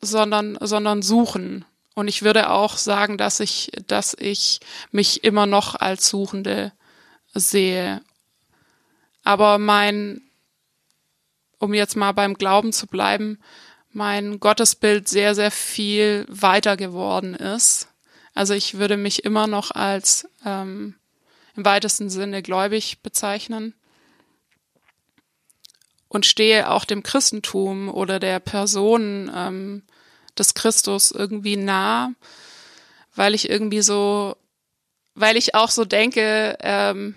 sondern, 0.01 0.57
sondern 0.61 1.01
suchen. 1.01 1.65
Und 1.95 2.07
ich 2.07 2.23
würde 2.23 2.49
auch 2.49 2.77
sagen, 2.77 3.17
dass 3.17 3.39
ich, 3.39 3.71
dass 3.87 4.15
ich 4.19 4.59
mich 4.91 5.23
immer 5.23 5.45
noch 5.45 5.75
als 5.75 6.09
Suchende 6.09 6.71
sehe. 7.33 8.01
Aber 9.23 9.57
mein, 9.57 10.21
um 11.59 11.73
jetzt 11.73 11.95
mal 11.95 12.11
beim 12.11 12.33
Glauben 12.33 12.73
zu 12.73 12.87
bleiben, 12.87 13.39
mein 13.91 14.39
Gottesbild 14.39 15.07
sehr, 15.07 15.35
sehr 15.35 15.51
viel 15.51 16.25
weiter 16.27 16.77
geworden 16.77 17.35
ist. 17.35 17.87
Also 18.33 18.55
ich 18.55 18.79
würde 18.79 18.97
mich 18.97 19.23
immer 19.23 19.45
noch 19.45 19.69
als 19.71 20.27
ähm, 20.43 20.95
im 21.55 21.65
weitesten 21.65 22.09
Sinne 22.09 22.41
gläubig 22.41 23.03
bezeichnen 23.03 23.75
und 26.13 26.25
stehe 26.27 26.69
auch 26.69 26.85
dem 26.85 27.01
Christentum 27.01 27.89
oder 27.89 28.19
der 28.19 28.39
Person 28.39 29.31
ähm, 29.35 29.81
des 30.37 30.53
Christus 30.53 31.09
irgendwie 31.09 31.57
nah, 31.57 32.13
weil 33.15 33.33
ich 33.33 33.49
irgendwie 33.49 33.81
so, 33.81 34.37
weil 35.15 35.37
ich 35.37 35.55
auch 35.55 35.71
so 35.71 35.85
denke, 35.85 36.55
ähm, 36.61 37.15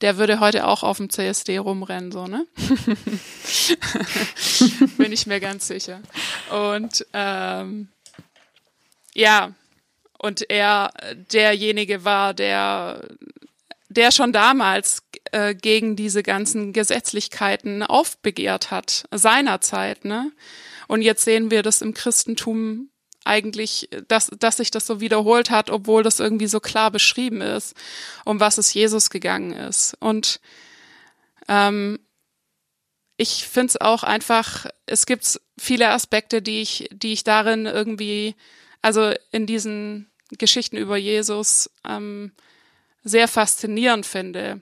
der 0.00 0.16
würde 0.16 0.40
heute 0.40 0.66
auch 0.66 0.82
auf 0.82 0.96
dem 0.96 1.08
CSD 1.08 1.58
rumrennen, 1.58 2.10
so, 2.10 2.26
ne? 2.26 2.48
Bin 4.98 5.12
ich 5.12 5.28
mir 5.28 5.38
ganz 5.38 5.68
sicher. 5.68 6.00
Und 6.50 7.06
ähm, 7.12 7.90
ja, 9.14 9.52
und 10.18 10.50
er 10.50 10.92
derjenige 11.30 12.04
war, 12.04 12.34
der, 12.34 13.06
der 13.90 14.12
schon 14.12 14.32
damals 14.32 15.02
äh, 15.32 15.54
gegen 15.54 15.96
diese 15.96 16.22
ganzen 16.22 16.72
Gesetzlichkeiten 16.72 17.82
aufbegehrt 17.82 18.70
hat, 18.70 19.04
seinerzeit, 19.10 20.04
ne? 20.04 20.32
Und 20.86 21.02
jetzt 21.02 21.24
sehen 21.24 21.50
wir 21.50 21.62
das 21.62 21.82
im 21.82 21.92
Christentum 21.92 22.88
eigentlich, 23.24 23.90
dass, 24.08 24.28
dass 24.38 24.56
sich 24.56 24.70
das 24.70 24.86
so 24.86 25.00
wiederholt 25.00 25.50
hat, 25.50 25.70
obwohl 25.70 26.02
das 26.02 26.20
irgendwie 26.20 26.46
so 26.46 26.60
klar 26.60 26.90
beschrieben 26.90 27.40
ist, 27.40 27.74
um 28.24 28.40
was 28.40 28.58
es 28.58 28.72
Jesus 28.72 29.10
gegangen 29.10 29.52
ist. 29.52 29.96
Und 30.00 30.40
ähm, 31.48 31.98
ich 33.16 33.46
finde 33.46 33.66
es 33.66 33.80
auch 33.80 34.04
einfach, 34.04 34.66
es 34.86 35.04
gibt 35.04 35.40
viele 35.58 35.90
Aspekte, 35.90 36.42
die 36.42 36.62
ich, 36.62 36.88
die 36.92 37.12
ich 37.12 37.24
darin 37.24 37.66
irgendwie, 37.66 38.34
also 38.82 39.12
in 39.30 39.46
diesen 39.46 40.10
Geschichten 40.38 40.76
über 40.76 40.96
Jesus 40.96 41.70
ähm, 41.86 42.32
sehr 43.02 43.28
faszinierend 43.28 44.06
finde. 44.06 44.60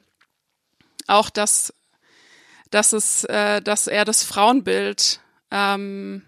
Auch 1.06 1.30
dass, 1.30 1.72
dass 2.70 2.92
es, 2.92 3.24
äh, 3.24 3.60
dass 3.62 3.86
er 3.86 4.04
das 4.04 4.22
Frauenbild 4.24 5.20
ähm, 5.50 6.22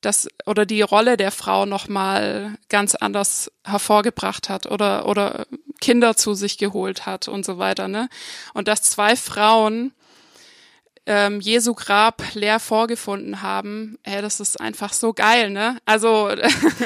das 0.00 0.28
oder 0.46 0.64
die 0.64 0.82
Rolle 0.82 1.16
der 1.16 1.30
Frau 1.30 1.66
noch 1.66 1.88
mal 1.88 2.56
ganz 2.68 2.94
anders 2.94 3.52
hervorgebracht 3.64 4.48
hat 4.48 4.66
oder 4.66 5.06
oder 5.06 5.46
Kinder 5.80 6.16
zu 6.16 6.34
sich 6.34 6.56
geholt 6.56 7.04
hat 7.06 7.28
und 7.28 7.44
so 7.44 7.58
weiter 7.58 7.88
ne 7.88 8.08
und 8.54 8.66
dass 8.66 8.82
zwei 8.82 9.14
Frauen 9.14 9.92
ähm, 11.06 11.40
Jesu 11.40 11.74
Grab 11.74 12.22
leer 12.34 12.60
vorgefunden 12.60 13.42
haben, 13.42 13.98
ey, 14.02 14.20
das 14.20 14.38
ist 14.38 14.60
einfach 14.60 14.92
so 14.92 15.12
geil, 15.12 15.50
ne? 15.50 15.78
Also 15.86 16.30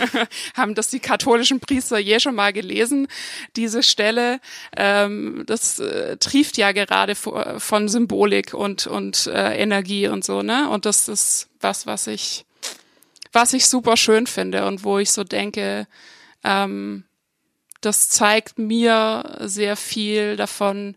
haben 0.55 0.75
das 0.75 0.89
die 0.89 1.01
katholischen 1.01 1.61
Priester 1.61 1.99
je 1.99 2.21
schon 2.21 2.35
mal 2.35 2.53
gelesen, 2.53 3.09
diese 3.57 3.83
Stelle. 3.83 4.41
Ähm, 4.77 5.43
das 5.47 5.81
äh, 5.81 6.17
trieft 6.17 6.57
ja 6.57 6.73
gerade 6.73 7.15
von 7.15 7.89
Symbolik 7.89 8.55
und 8.55 8.87
und 8.87 9.27
äh, 9.27 9.57
Energie 9.57 10.09
und 10.09 10.25
so, 10.25 10.43
ne? 10.43 10.71
Und 10.71 10.87
das 10.87 11.09
ist 11.09 11.49
was, 11.61 11.87
was 11.87 12.07
ich 12.07 12.45
was 13.33 13.53
ich 13.53 13.67
super 13.67 13.97
schön 13.97 14.27
finde 14.27 14.65
und 14.67 14.85
wo 14.85 14.99
ich 14.99 15.11
so 15.11 15.25
denke, 15.25 15.89
ähm, 16.45 17.05
das 17.81 18.09
zeigt 18.09 18.59
mir 18.59 19.39
sehr 19.41 19.77
viel 19.77 20.37
davon, 20.37 20.97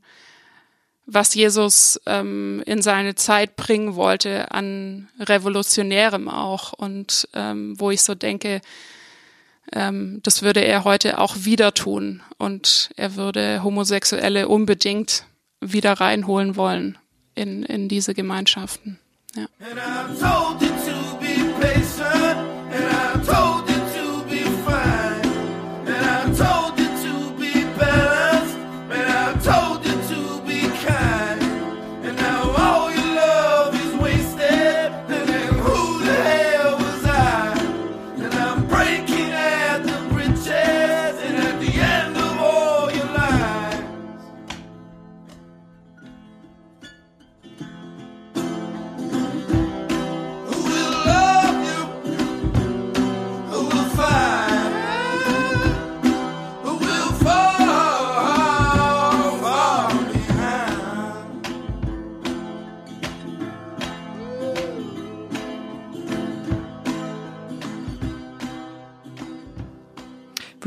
was 1.08 1.34
Jesus 1.34 2.00
ähm, 2.06 2.62
in 2.66 2.82
seine 2.82 3.16
Zeit 3.16 3.56
bringen 3.56 3.96
wollte 3.96 4.52
an 4.52 5.08
Revolutionärem 5.20 6.28
auch 6.28 6.74
und 6.74 7.30
ähm, 7.34 7.80
wo 7.80 7.92
ich 7.92 8.02
so 8.02 8.14
denke, 8.14 8.62
ähm, 9.72 10.20
das 10.24 10.44
würde 10.44 10.60
er 10.60 10.84
heute 10.84 11.18
auch 11.18 11.36
wieder 11.40 11.74
tun 11.74 12.22
und 12.38 12.90
er 12.98 13.16
würde 13.16 13.64
Homosexuelle 13.64 14.50
unbedingt 14.50 15.24
wieder 15.62 15.94
reinholen 15.94 16.58
wollen 16.58 16.98
in, 17.36 17.64
in 17.64 17.88
diese 17.88 18.14
Gemeinschaften. 18.14 19.00
Ja. 19.36 19.48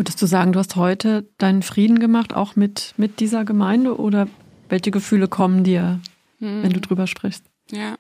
Würdest 0.01 0.23
du 0.23 0.25
sagen, 0.25 0.53
du 0.53 0.59
hast 0.59 0.77
heute 0.77 1.29
deinen 1.37 1.63
Frieden 1.63 1.99
gemacht, 1.99 2.33
auch 2.33 2.57
mit, 2.57 2.95
mit 2.97 3.21
dieser 3.21 3.45
Gemeinde? 3.45 4.01
Oder 4.01 4.29
welche 4.71 4.91
Gefühle 4.91 5.29
kommen 5.29 5.63
dir, 5.63 6.01
hm. 6.39 6.63
wenn 6.63 6.73
du 6.73 6.81
drüber 6.81 7.07
sprichst? 7.07 7.45
Ja. 7.71 7.99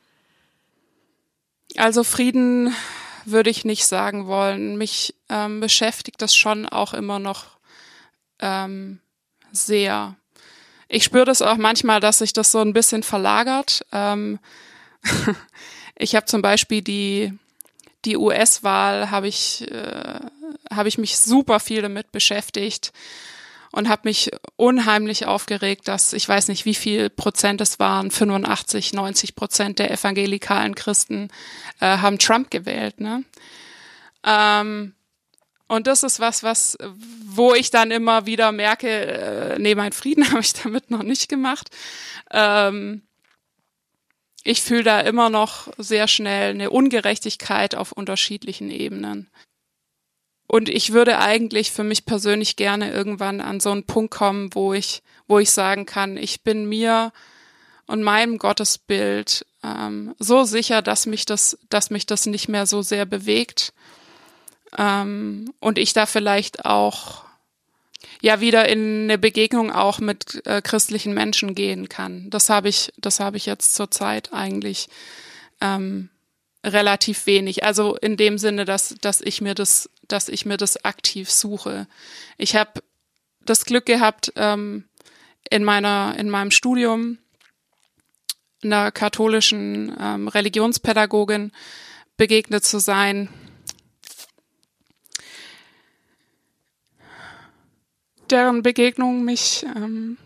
Also 1.77 2.03
Frieden 2.03 2.75
würde 3.27 3.51
ich 3.51 3.67
nicht 3.67 3.85
sagen 3.85 4.27
wollen. 4.27 4.79
Mich 4.79 5.15
ähm, 5.29 5.61
beschäftigt 5.61 6.23
das 6.23 6.35
schon 6.35 6.67
auch 6.67 6.95
immer 6.95 7.19
noch 7.19 7.59
ähm, 8.39 9.01
sehr. 9.53 10.17
Ich 10.89 11.05
spüre 11.05 11.27
das 11.27 11.43
auch 11.43 11.59
manchmal, 11.59 12.01
dass 12.01 12.21
sich 12.21 12.33
das 12.33 12.51
so 12.51 12.61
ein 12.61 12.73
bisschen 12.73 13.03
verlagert. 13.03 13.85
Ähm, 13.93 14.39
ich 15.97 16.17
habe 16.17 16.25
zum 16.25 16.41
Beispiel 16.41 16.81
die 16.81 17.39
die 18.05 18.17
US-Wahl 18.17 19.11
habe 19.11 19.29
ich 19.29 19.71
äh, 19.71 20.21
habe 20.71 20.89
ich 20.89 20.99
mich 20.99 21.19
super 21.19 21.61
viel 21.61 21.83
damit 21.83 22.13
beschäftigt 22.13 22.93
und 23.73 23.89
habe 23.89 24.03
mich 24.05 24.31
unheimlich 24.57 25.27
aufgeregt, 25.27 25.89
dass 25.89 26.13
ich 26.13 26.29
weiß 26.29 26.49
nicht, 26.49 26.65
wie 26.65 26.75
viel 26.75 27.09
Prozent 27.09 27.61
es 27.61 27.79
waren, 27.79 28.11
85, 28.11 28.93
90 28.93 29.35
Prozent 29.35 29.79
der 29.79 29.91
evangelikalen 29.91 30.75
Christen 30.75 31.29
äh, 31.81 31.99
haben 31.99 32.19
Trump 32.19 32.51
gewählt. 32.51 33.01
Ne? 33.01 33.25
Ähm, 34.25 34.95
und 35.69 35.87
das 35.87 36.03
ist 36.03 36.19
was, 36.19 36.43
was, 36.43 36.77
wo 37.25 37.55
ich 37.55 37.71
dann 37.71 37.93
immer 37.93 38.27
wieder 38.27 38.51
merke, 38.51 38.89
äh, 38.89 39.59
nee, 39.61 39.77
mein 39.77 39.93
Frieden 39.93 40.29
habe 40.31 40.41
ich 40.41 40.53
damit 40.53 40.91
noch 40.91 41.05
nicht 41.05 41.29
gemacht. 41.29 41.71
Ähm, 42.33 43.03
ich 44.43 44.63
fühle 44.63 44.83
da 44.83 45.01
immer 45.01 45.31
noch 45.31 45.69
sehr 45.77 46.09
schnell 46.09 46.51
eine 46.51 46.71
Ungerechtigkeit 46.71 47.75
auf 47.75 47.93
unterschiedlichen 47.93 48.71
Ebenen. 48.71 49.29
Und 50.51 50.69
ich 50.69 50.93
würde 50.93 51.21
eigentlich 51.21 51.71
für 51.71 51.85
mich 51.85 52.07
persönlich 52.07 52.57
gerne 52.57 52.91
irgendwann 52.91 53.41
an 53.41 53.61
so 53.61 53.71
einen 53.71 53.85
Punkt 53.85 54.13
kommen, 54.13 54.53
wo 54.53 54.75
ich, 54.75 55.01
wo 55.29 55.39
ich 55.39 55.53
sagen 55.53 55.87
kann, 55.87 56.17
ich 56.17 56.43
bin 56.43 56.69
mir 56.69 57.13
und 57.87 58.03
meinem 58.03 58.37
Gottesbild 58.37 59.47
ähm, 59.63 60.13
so 60.19 60.43
sicher, 60.43 60.83
dass 60.83 61.07
mich 61.07 61.25
das, 61.25 61.57
dass 61.69 61.91
mich 61.91 62.05
das 62.05 62.27
nicht 62.27 62.49
mehr 62.49 62.67
so 62.67 62.83
sehr 62.83 63.07
bewegt. 63.07 63.73
Ähm, 64.77 65.55
und 65.61 65.79
ich 65.79 65.93
da 65.93 66.05
vielleicht 66.05 66.65
auch 66.65 67.23
ja 68.21 68.41
wieder 68.41 68.69
in 68.69 69.05
eine 69.05 69.19
Begegnung 69.19 69.71
auch 69.71 70.01
mit 70.01 70.45
äh, 70.47 70.63
christlichen 70.63 71.15
Menschen 71.15 71.55
gehen 71.55 71.89
kann. 71.89 72.29
Das 72.29 72.51
habe 72.51 72.69
ich, 72.69 72.93
das 72.97 73.21
habe 73.21 73.37
ich 73.37 73.47
jetzt 73.47 73.77
zurzeit 73.77 74.33
eigentlich 74.33 74.89
ähm, 75.61 76.09
relativ 76.67 77.27
wenig. 77.27 77.63
Also 77.63 77.95
in 77.95 78.17
dem 78.17 78.37
Sinne, 78.37 78.65
dass 78.65 78.97
dass 79.01 79.21
ich 79.21 79.41
mir 79.41 79.55
das, 79.55 79.89
dass 80.13 80.29
ich 80.29 80.47
mir 80.47 80.57
das 80.57 80.85
aktiv 80.85 81.31
suche. 81.31 81.87
Ich 82.39 82.57
habe 82.57 82.83
das 83.41 83.65
Glück 83.65 83.87
gehabt, 83.87 84.33
ähm, 84.37 84.85
in 85.49 85.65
meiner 85.65 86.17
in 86.19 86.29
meinem 86.31 86.51
Studium 86.51 87.19
einer 88.63 88.93
katholischen 88.93 89.97
ähm, 89.99 90.29
Religionspädagogin 90.29 91.53
begegnet 92.17 92.65
zu 92.65 92.79
sein, 92.79 93.31
deren 98.29 98.63
Begegnungen 98.63 99.25
mich 99.25 99.65
ähm, 99.75 100.19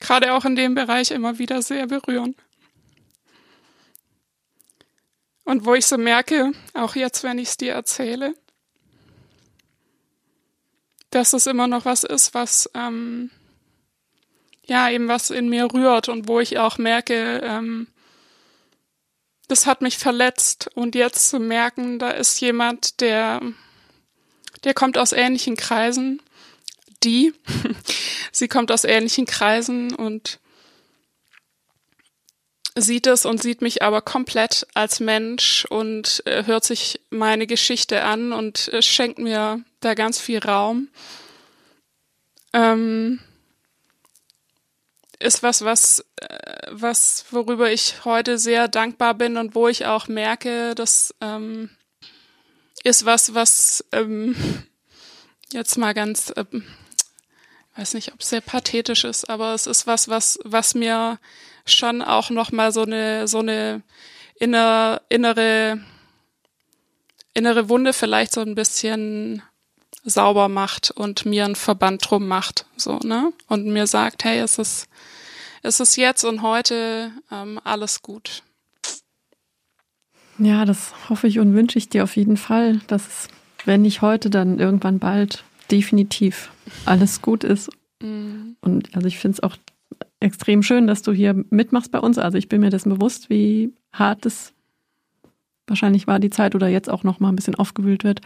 gerade 0.00 0.34
auch 0.34 0.44
in 0.44 0.56
dem 0.56 0.74
Bereich 0.74 1.10
immer 1.10 1.38
wieder 1.38 1.62
sehr 1.62 1.86
berühren. 1.86 2.34
Und 5.44 5.64
wo 5.64 5.74
ich 5.74 5.86
so 5.86 5.98
merke, 5.98 6.52
auch 6.72 6.96
jetzt, 6.96 7.22
wenn 7.22 7.38
ich 7.38 7.48
es 7.48 7.56
dir 7.56 7.74
erzähle, 7.74 8.34
dass 11.10 11.32
es 11.32 11.46
immer 11.46 11.66
noch 11.66 11.84
was 11.84 12.02
ist, 12.02 12.34
was 12.34 12.70
ähm, 12.74 13.30
ja 14.66 14.90
eben 14.90 15.08
was 15.08 15.30
in 15.30 15.48
mir 15.48 15.72
rührt 15.72 16.08
und 16.08 16.28
wo 16.28 16.40
ich 16.40 16.58
auch 16.58 16.78
merke, 16.78 17.40
ähm, 17.44 17.86
das 19.48 19.66
hat 19.66 19.82
mich 19.82 19.98
verletzt. 19.98 20.70
Und 20.74 20.94
jetzt 20.94 21.28
zu 21.28 21.38
merken, 21.38 21.98
da 21.98 22.10
ist 22.10 22.40
jemand, 22.40 23.00
der 23.00 23.40
der 24.64 24.74
kommt 24.74 24.96
aus 24.98 25.12
ähnlichen 25.12 25.56
Kreisen, 25.56 26.20
die, 27.02 27.34
sie 28.32 28.48
kommt 28.48 28.72
aus 28.72 28.84
ähnlichen 28.84 29.26
Kreisen 29.26 29.94
und 29.94 30.40
sieht 32.76 33.06
es 33.06 33.24
und 33.24 33.40
sieht 33.40 33.62
mich 33.62 33.82
aber 33.82 34.02
komplett 34.02 34.66
als 34.74 35.00
Mensch 35.00 35.64
und 35.66 36.22
äh, 36.26 36.44
hört 36.44 36.64
sich 36.64 37.00
meine 37.10 37.46
Geschichte 37.46 38.02
an 38.02 38.32
und 38.32 38.68
äh, 38.72 38.82
schenkt 38.82 39.18
mir 39.18 39.62
da 39.80 39.94
ganz 39.94 40.20
viel 40.20 40.40
Raum. 40.40 40.88
Ähm, 42.52 43.20
ist 45.20 45.42
was, 45.42 45.64
was, 45.64 46.04
äh, 46.20 46.68
was, 46.70 47.26
worüber 47.30 47.70
ich 47.70 48.04
heute 48.04 48.38
sehr 48.38 48.68
dankbar 48.68 49.14
bin 49.14 49.36
und 49.36 49.54
wo 49.54 49.68
ich 49.68 49.86
auch 49.86 50.08
merke, 50.08 50.74
dass 50.74 51.14
ähm, 51.20 51.70
ist 52.82 53.06
was, 53.06 53.34
was 53.34 53.84
ähm, 53.92 54.36
jetzt 55.52 55.78
mal 55.78 55.94
ganz, 55.94 56.32
ähm, 56.36 56.64
weiß 57.76 57.94
nicht, 57.94 58.12
ob 58.12 58.20
es 58.20 58.28
sehr 58.30 58.42
pathetisch 58.42 59.04
ist, 59.04 59.30
aber 59.30 59.54
es 59.54 59.66
ist 59.66 59.86
was, 59.86 60.08
was, 60.08 60.38
was 60.44 60.74
mir 60.74 61.18
schon 61.66 62.02
auch 62.02 62.30
noch 62.30 62.52
mal 62.52 62.72
so 62.72 62.82
eine 62.82 63.26
so 63.28 63.38
eine 63.38 63.82
inner, 64.36 65.00
innere 65.08 65.80
innere 67.32 67.68
Wunde 67.68 67.92
vielleicht 67.92 68.32
so 68.32 68.40
ein 68.40 68.54
bisschen 68.54 69.42
sauber 70.04 70.48
macht 70.48 70.90
und 70.90 71.24
mir 71.24 71.44
einen 71.44 71.56
Verband 71.56 72.08
drum 72.08 72.28
macht, 72.28 72.66
so 72.76 72.98
ne 72.98 73.32
und 73.48 73.66
mir 73.66 73.86
sagt, 73.86 74.24
hey, 74.24 74.38
es 74.40 74.58
ist 74.58 74.88
es 75.62 75.80
ist 75.80 75.96
jetzt 75.96 76.24
und 76.24 76.42
heute 76.42 77.10
ähm, 77.32 77.58
alles 77.64 78.02
gut. 78.02 78.42
Ja, 80.38 80.64
das 80.64 80.92
hoffe 81.08 81.26
ich 81.26 81.38
und 81.38 81.54
wünsche 81.54 81.78
ich 81.78 81.88
dir 81.88 82.04
auf 82.04 82.16
jeden 82.16 82.36
Fall, 82.36 82.80
dass 82.86 83.06
es, 83.06 83.28
wenn 83.64 83.82
nicht 83.82 84.02
heute, 84.02 84.30
dann 84.30 84.58
irgendwann 84.58 84.98
bald 84.98 85.44
definitiv 85.70 86.50
alles 86.84 87.22
gut 87.22 87.44
ist. 87.44 87.70
Mhm. 88.02 88.56
Und 88.60 88.94
also 88.94 89.06
ich 89.06 89.18
finde 89.18 89.36
es 89.36 89.42
auch 89.42 89.56
extrem 90.24 90.62
schön, 90.62 90.86
dass 90.86 91.02
du 91.02 91.12
hier 91.12 91.34
mitmachst 91.50 91.92
bei 91.92 92.00
uns. 92.00 92.18
Also 92.18 92.38
ich 92.38 92.48
bin 92.48 92.60
mir 92.60 92.70
dessen 92.70 92.88
bewusst, 92.88 93.28
wie 93.30 93.72
hart 93.92 94.24
es 94.26 94.54
wahrscheinlich 95.66 96.06
war 96.06 96.18
die 96.18 96.30
Zeit 96.30 96.54
oder 96.54 96.68
jetzt 96.68 96.90
auch 96.90 97.04
noch 97.04 97.20
mal 97.20 97.28
ein 97.28 97.36
bisschen 97.36 97.54
aufgewühlt 97.54 98.04
wird. 98.04 98.20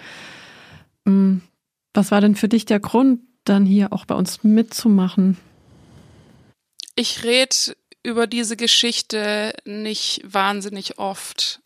Mm, 1.04 1.38
was 1.94 2.10
war 2.10 2.20
denn 2.20 2.36
für 2.36 2.48
dich 2.48 2.64
der 2.66 2.80
Grund, 2.80 3.20
dann 3.44 3.64
hier 3.64 3.92
auch 3.92 4.04
bei 4.04 4.14
uns 4.14 4.44
mitzumachen? 4.44 5.36
Ich 6.94 7.24
rede 7.24 7.76
über 8.02 8.26
diese 8.26 8.56
Geschichte 8.56 9.52
nicht 9.64 10.20
wahnsinnig 10.24 10.98
oft. 10.98 11.60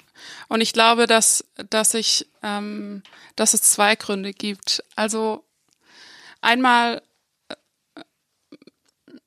Und 0.49 0.61
ich 0.61 0.73
glaube, 0.73 1.07
dass, 1.07 1.45
dass 1.71 1.95
ich, 1.95 2.27
ähm, 2.43 3.03
dass 3.37 3.55
es 3.55 3.63
zwei 3.63 3.97
Gründe 3.97 4.33
gibt. 4.33 4.85
Also 4.95 5.45
einmal 6.41 7.03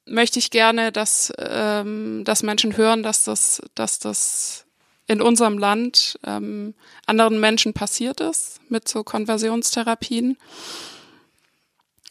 möchte 0.05 0.39
ich 0.39 0.51
gerne, 0.51 0.91
dass, 0.91 1.33
ähm, 1.37 2.23
dass 2.23 2.43
Menschen 2.43 2.77
hören, 2.77 3.03
dass 3.03 3.23
das, 3.23 3.61
dass 3.75 3.99
das 3.99 4.65
in 5.07 5.21
unserem 5.21 5.57
Land 5.57 6.19
ähm, 6.25 6.73
anderen 7.05 7.39
Menschen 7.39 7.73
passiert 7.73 8.21
ist 8.21 8.59
mit 8.69 8.87
so 8.87 9.03
Konversionstherapien 9.03 10.37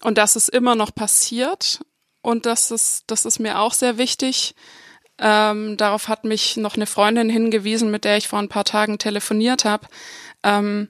und 0.01 0.19
dass 0.19 0.37
es 0.37 0.49
immer 0.49 0.75
noch 0.75 0.95
passiert 0.95 1.81
und 2.23 2.47
das 2.47 2.71
ist, 2.71 3.05
das 3.09 3.25
ist 3.25 3.39
mir 3.39 3.61
auch 3.61 3.75
sehr 3.75 3.99
wichtig. 3.99 4.55
Ähm, 5.19 5.77
darauf 5.77 6.09
hat 6.09 6.25
mich 6.25 6.57
noch 6.57 6.77
eine 6.77 6.87
Freundin 6.87 7.29
hingewiesen, 7.29 7.91
mit 7.91 8.05
der 8.05 8.17
ich 8.17 8.29
vor 8.29 8.39
ein 8.39 8.49
paar 8.49 8.65
Tagen 8.65 8.99
telefoniert 8.99 9.65
habe. 9.65 9.87
Ähm, 10.43 10.89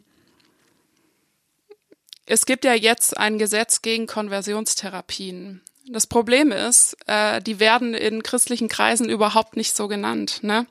es 2.26 2.46
gibt 2.46 2.64
ja 2.64 2.72
jetzt 2.72 3.18
ein 3.18 3.38
Gesetz 3.38 3.82
gegen 3.82 4.06
Konversionstherapien. 4.06 5.60
Das 5.86 6.06
Problem 6.06 6.50
ist, 6.50 6.96
äh, 7.06 7.42
die 7.42 7.60
werden 7.60 7.94
in 7.94 8.22
christlichen 8.22 8.68
Kreisen 8.68 9.08
überhaupt 9.08 9.56
nicht 9.56 9.76
so 9.76 9.86
genannt. 9.86 10.38
Ne? 10.42 10.66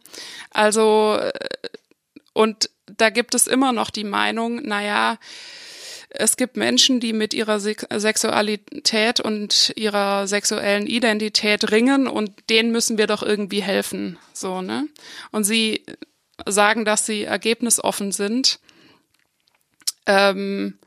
Also, 0.50 1.18
äh, 1.20 1.32
und 2.34 2.70
da 2.86 3.10
gibt 3.10 3.36
es 3.36 3.48
immer 3.48 3.72
noch 3.74 3.92
die 3.92 4.04
Meinung, 4.04 4.64
naja, 4.64 5.20
es 6.16 6.38
gibt 6.38 6.58
Menschen, 6.58 7.00
die 7.00 7.12
mit 7.12 7.34
ihrer 7.34 7.60
Sexualität 7.60 9.20
und 9.20 9.74
ihrer 9.76 10.28
sexuellen 10.28 10.86
Identität 10.86 11.72
ringen 11.72 12.08
und 12.08 12.32
denen 12.52 12.72
müssen 12.72 13.00
wir 13.00 13.08
doch 13.08 13.24
irgendwie 13.24 13.64
helfen, 13.64 14.20
so, 14.32 14.62
ne? 14.62 14.88
Und 15.32 15.44
sie 15.44 15.84
sagen, 16.46 16.86
dass 16.86 17.08
sie 17.08 17.24
ergebnisoffen 17.24 18.12
sind. 18.12 18.60
Ähm, 20.06 20.78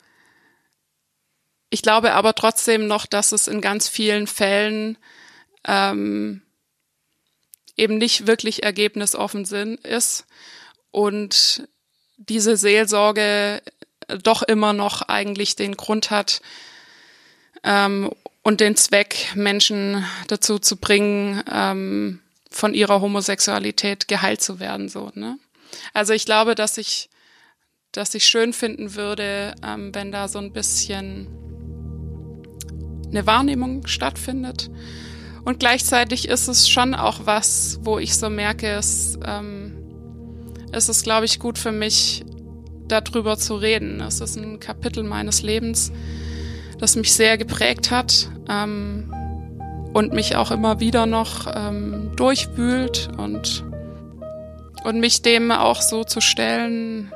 ich 1.71 1.83
glaube 1.83 2.13
aber 2.13 2.35
trotzdem 2.35 2.87
noch, 2.87 3.07
dass 3.07 3.33
es 3.33 3.49
in 3.49 3.61
ganz 3.61 3.89
vielen 3.89 4.27
Fällen 4.27 4.99
ähm, 5.67 6.43
eben 7.77 7.99
nicht 7.99 8.27
wirklich 8.27 8.63
ergebnisoffen 8.63 9.45
sind, 9.45 9.81
ist 9.85 10.27
und 10.91 11.69
diese 12.17 12.57
Seelsorge 12.57 13.63
doch 14.23 14.43
immer 14.43 14.73
noch 14.73 15.03
eigentlich 15.03 15.57
den 15.57 15.77
Grund 15.77 16.11
hat 16.11 16.41
ähm, 17.65 18.11
und 18.43 18.61
den 18.61 18.77
Zweck, 18.77 19.33
Menschen 19.35 20.05
dazu 20.29 20.59
zu 20.59 20.77
bringen, 20.77 21.43
ähm, 21.53 22.21
von 22.51 22.73
ihrer 22.73 23.01
Homosexualität 23.01 24.09
geheilt 24.09 24.41
zu 24.41 24.61
werden. 24.61 24.89
So, 24.89 25.11
ne? 25.15 25.39
Also 25.93 26.13
ich 26.15 26.25
glaube, 26.25 26.55
dass 26.55 26.79
ich, 26.79 27.11
dass 27.93 28.15
ich 28.15 28.25
schön 28.25 28.53
finden 28.53 28.95
würde, 28.95 29.55
ähm, 29.63 29.95
wenn 29.95 30.13
da 30.13 30.29
so 30.29 30.39
ein 30.39 30.53
bisschen 30.53 31.27
eine 33.17 33.27
Wahrnehmung 33.27 33.87
stattfindet. 33.87 34.71
Und 35.45 35.61
gleichzeitig 35.61 36.29
ist 36.29 36.49
es 36.49 36.69
schon 36.69 36.95
auch 36.95 37.21
was, 37.25 37.79
wo 37.83 37.99
ich 37.99 38.17
so 38.17 38.29
merke, 38.29 38.69
es, 38.69 39.19
ähm, 39.25 39.77
es 40.73 40.89
ist, 40.89 41.05
glaube 41.05 41.25
ich, 41.25 41.39
gut 41.39 41.59
für 41.59 41.73
mich, 41.73 42.25
darüber 42.89 43.37
zu 43.37 43.57
reden. 43.57 44.01
Es 44.01 44.21
ist 44.21 44.37
ein 44.37 44.61
Kapitel 44.61 45.03
meines 45.03 45.43
Lebens, 45.43 45.93
das 46.79 46.97
mich 46.97 47.13
sehr 47.13 47.39
geprägt 47.39 47.91
hat 47.91 48.29
ähm, 48.49 49.13
und 49.93 50.13
mich 50.13 50.37
auch 50.37 50.51
immer 50.51 50.79
wieder 50.81 51.07
noch 51.07 51.47
ähm, 51.53 52.13
durchwühlt 52.17 53.09
und, 53.17 53.65
und 54.85 55.01
mich 55.01 55.23
dem 55.23 55.51
auch 55.51 55.81
so 55.81 56.05
zu 56.05 56.21
stellen, 56.21 57.13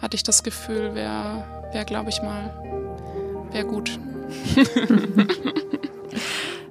hatte 0.00 0.14
ich 0.14 0.22
das 0.22 0.42
Gefühl, 0.42 0.94
wäre, 0.94 1.44
wär, 1.72 1.84
glaube 1.84 2.10
ich 2.10 2.22
mal, 2.22 2.54
wäre 3.52 3.66
gut. 3.66 3.98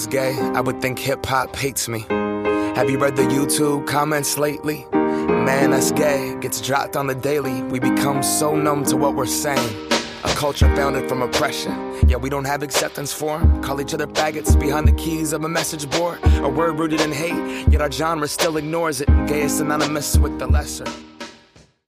was 0.04 0.12
gay, 0.12 0.34
I 0.54 0.60
would 0.60 0.80
think 0.80 0.98
hip 0.98 1.24
hop 1.26 1.56
hates 1.56 1.88
me. 1.88 2.04
Have 2.76 2.90
you 2.90 2.98
read 2.98 3.16
the 3.16 3.22
YouTube 3.22 3.86
comments 3.86 4.36
lately? 4.38 4.86
Man, 4.92 5.70
that's 5.70 5.92
gay 5.92 6.36
gets 6.40 6.60
dropped 6.60 6.96
on 6.96 7.06
the 7.06 7.14
daily. 7.14 7.62
We 7.62 7.78
become 7.78 8.22
so 8.22 8.56
numb 8.56 8.84
to 8.86 8.96
what 8.96 9.14
we're 9.14 9.26
saying. 9.26 9.70
A 10.24 10.28
culture 10.36 10.68
founded 10.74 11.08
from 11.08 11.22
oppression. 11.22 11.72
Yeah, 12.08 12.16
we 12.16 12.28
don't 12.28 12.46
have 12.46 12.62
acceptance 12.62 13.12
for 13.12 13.38
'em. 13.38 13.62
Call 13.62 13.80
each 13.80 13.94
other 13.94 14.06
faggots 14.06 14.58
behind 14.58 14.86
the 14.86 14.96
keys 14.96 15.32
of 15.32 15.44
a 15.44 15.48
message 15.48 15.88
board. 15.90 16.18
A 16.42 16.48
word 16.48 16.78
rooted 16.78 17.00
in 17.00 17.12
hate, 17.12 17.68
yet 17.70 17.80
our 17.80 17.92
genre 17.92 18.28
still 18.28 18.56
ignores 18.56 19.00
it. 19.00 19.08
Gay 19.26 19.44
is 19.44 19.56
synonymous 19.56 20.18
with 20.18 20.38
the 20.38 20.46
lesser. 20.46 20.86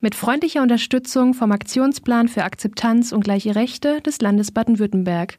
Mit 0.00 0.14
freundlicher 0.14 0.62
Unterstützung 0.62 1.34
vom 1.34 1.52
Aktionsplan 1.52 2.28
für 2.28 2.44
Akzeptanz 2.44 3.12
und 3.12 3.24
gleiche 3.24 3.54
Rechte 3.54 4.00
des 4.02 4.20
Landes 4.20 4.52
Baden-Württemberg. 4.52 5.34